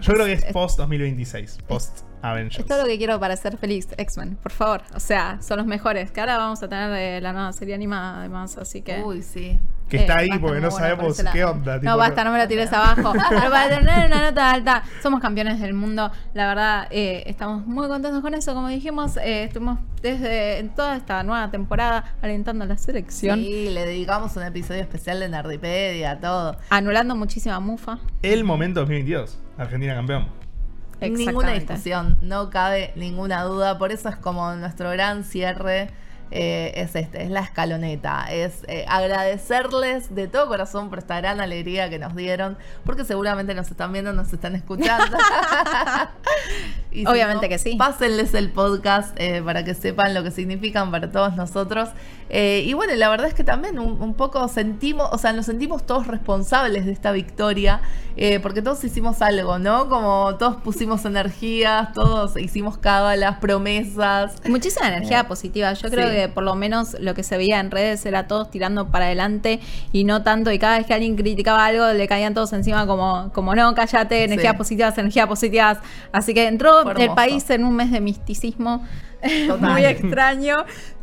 [0.00, 2.58] Yo creo que es Es- post 2026, post Avengers.
[2.60, 4.82] Es todo lo que quiero para ser feliz, X-Men, por favor.
[4.94, 6.10] O sea, son los mejores.
[6.10, 9.02] Que ahora vamos a tener la nueva serie animada, además, así que.
[9.02, 9.58] Uy, sí.
[9.88, 11.78] Que está Eh, ahí va a estar porque no sabemos por qué onda.
[11.78, 13.12] tipo, no, basta, no me lo tires abajo.
[13.28, 16.10] Pero para tener una nota alta, somos campeones del mundo.
[16.32, 18.54] La verdad, eh, estamos muy contentos con eso.
[18.54, 23.84] Como dijimos, eh, estuvimos desde toda esta nueva temporada alentando a la selección, Sí, le
[23.84, 26.56] dedicamos un episodio especial de Nerdipedia, todo.
[26.70, 27.98] anulando muchísima mufa.
[28.22, 29.38] El momento 2022.
[29.58, 30.43] Argentina campeón.
[31.00, 33.78] Ninguna discusión, no cabe ninguna duda.
[33.78, 35.90] Por eso es como nuestro gran cierre.
[36.30, 38.26] eh, es este, es la escaloneta.
[38.30, 43.54] Es eh, agradecerles de todo corazón por esta gran alegría que nos dieron, porque seguramente
[43.54, 45.16] nos están viendo, nos están escuchando.
[46.94, 47.74] Y si Obviamente no, que sí.
[47.76, 51.88] Pásenles el podcast eh, para que sepan lo que significan para todos nosotros.
[52.30, 55.46] Eh, y bueno, la verdad es que también un, un poco sentimos, o sea, nos
[55.46, 57.80] sentimos todos responsables de esta victoria,
[58.16, 59.88] eh, porque todos hicimos algo, ¿no?
[59.88, 64.36] Como todos pusimos energías, todos hicimos cábalas, promesas.
[64.48, 65.72] Muchísima energía positiva.
[65.74, 66.14] Yo creo Sí.
[66.14, 69.60] que por lo menos lo que se veía en redes era todos tirando para adelante
[69.92, 70.50] y no tanto.
[70.52, 74.24] Y cada vez que alguien criticaba algo, le caían todos encima como, como no, cállate,
[74.24, 74.58] energías Sí.
[74.58, 75.78] positivas, energías positivas.
[76.12, 77.16] Así que entró Fue el hermoso.
[77.16, 78.84] país en un mes de misticismo
[79.48, 79.72] Total.
[79.72, 80.56] muy extraño.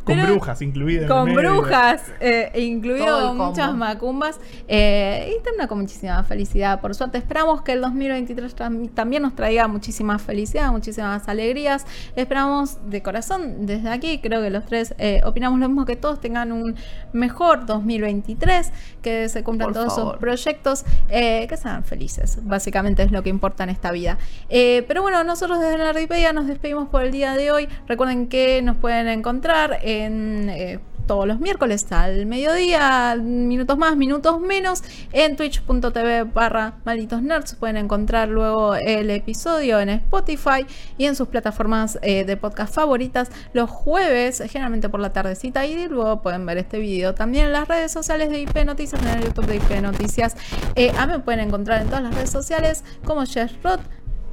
[0.04, 1.04] Con pero- brujas incluidas.
[1.04, 1.52] en el Con medio.
[1.54, 4.40] brujas, eh, incluido muchas macumbas.
[4.68, 6.80] Eh, y también con muchísima felicidad.
[6.80, 11.86] Por suerte, esperamos que el 2023 tam- también nos traiga muchísima felicidad, muchísimas alegrías.
[12.16, 16.20] Esperamos de corazón, desde aquí, creo que los tres eh, opinamos lo mismo, que todos
[16.20, 16.74] tengan un
[17.12, 18.72] mejor 2023,
[19.02, 20.12] que se cumplan Por todos favor.
[20.14, 22.38] sus proyectos, eh, que sean felices.
[22.42, 24.18] Básicamente es lo que importa en esta vida.
[24.48, 27.68] Eh, pero bueno, nosotros desde Nerdipedia nos despedimos por el día de hoy.
[27.86, 34.40] Recuerden que nos pueden encontrar en eh, todos los miércoles al mediodía, minutos más, minutos
[34.40, 34.82] menos,
[35.12, 37.54] en twitch.tv barra malditos nerds.
[37.54, 40.66] Pueden encontrar luego el episodio en Spotify
[40.98, 45.66] y en sus plataformas eh, de podcast favoritas los jueves, generalmente por la tardecita.
[45.66, 49.08] Y luego pueden ver este video también en las redes sociales de IP Noticias, en
[49.08, 50.36] el YouTube de IP Noticias.
[50.76, 53.80] Eh, a mí me pueden encontrar en todas las redes sociales como Jess Roth.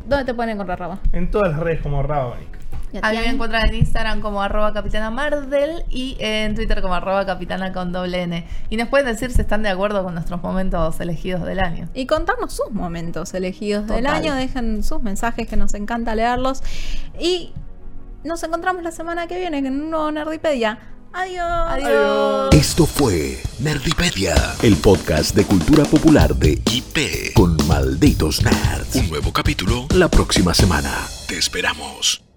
[0.08, 1.00] ¿Dónde te pueden encontrar, Raba?
[1.14, 2.59] En todas las redes como Rabonic.
[2.92, 6.96] ¿Y a mí me encuentran en Instagram como arroba capitana Mardel y en Twitter como
[6.96, 8.48] arroba capitana con doble N.
[8.70, 11.88] Y nos pueden decir si están de acuerdo con nuestros momentos elegidos del año.
[11.94, 14.36] y contarnos sus momentos elegidos del año.
[14.36, 16.64] Dejen sus mensajes que nos encanta leerlos.
[17.20, 17.54] Y
[18.24, 20.80] nos encontramos la semana que viene en un nuevo Nerdipedia.
[21.14, 21.44] Adiós.
[21.68, 22.50] Adiós.
[22.54, 28.96] Esto fue Nerdipedia, el podcast de cultura popular de IP con malditos nerds.
[28.96, 30.92] Un nuevo capítulo la próxima semana.
[31.28, 32.29] Te esperamos.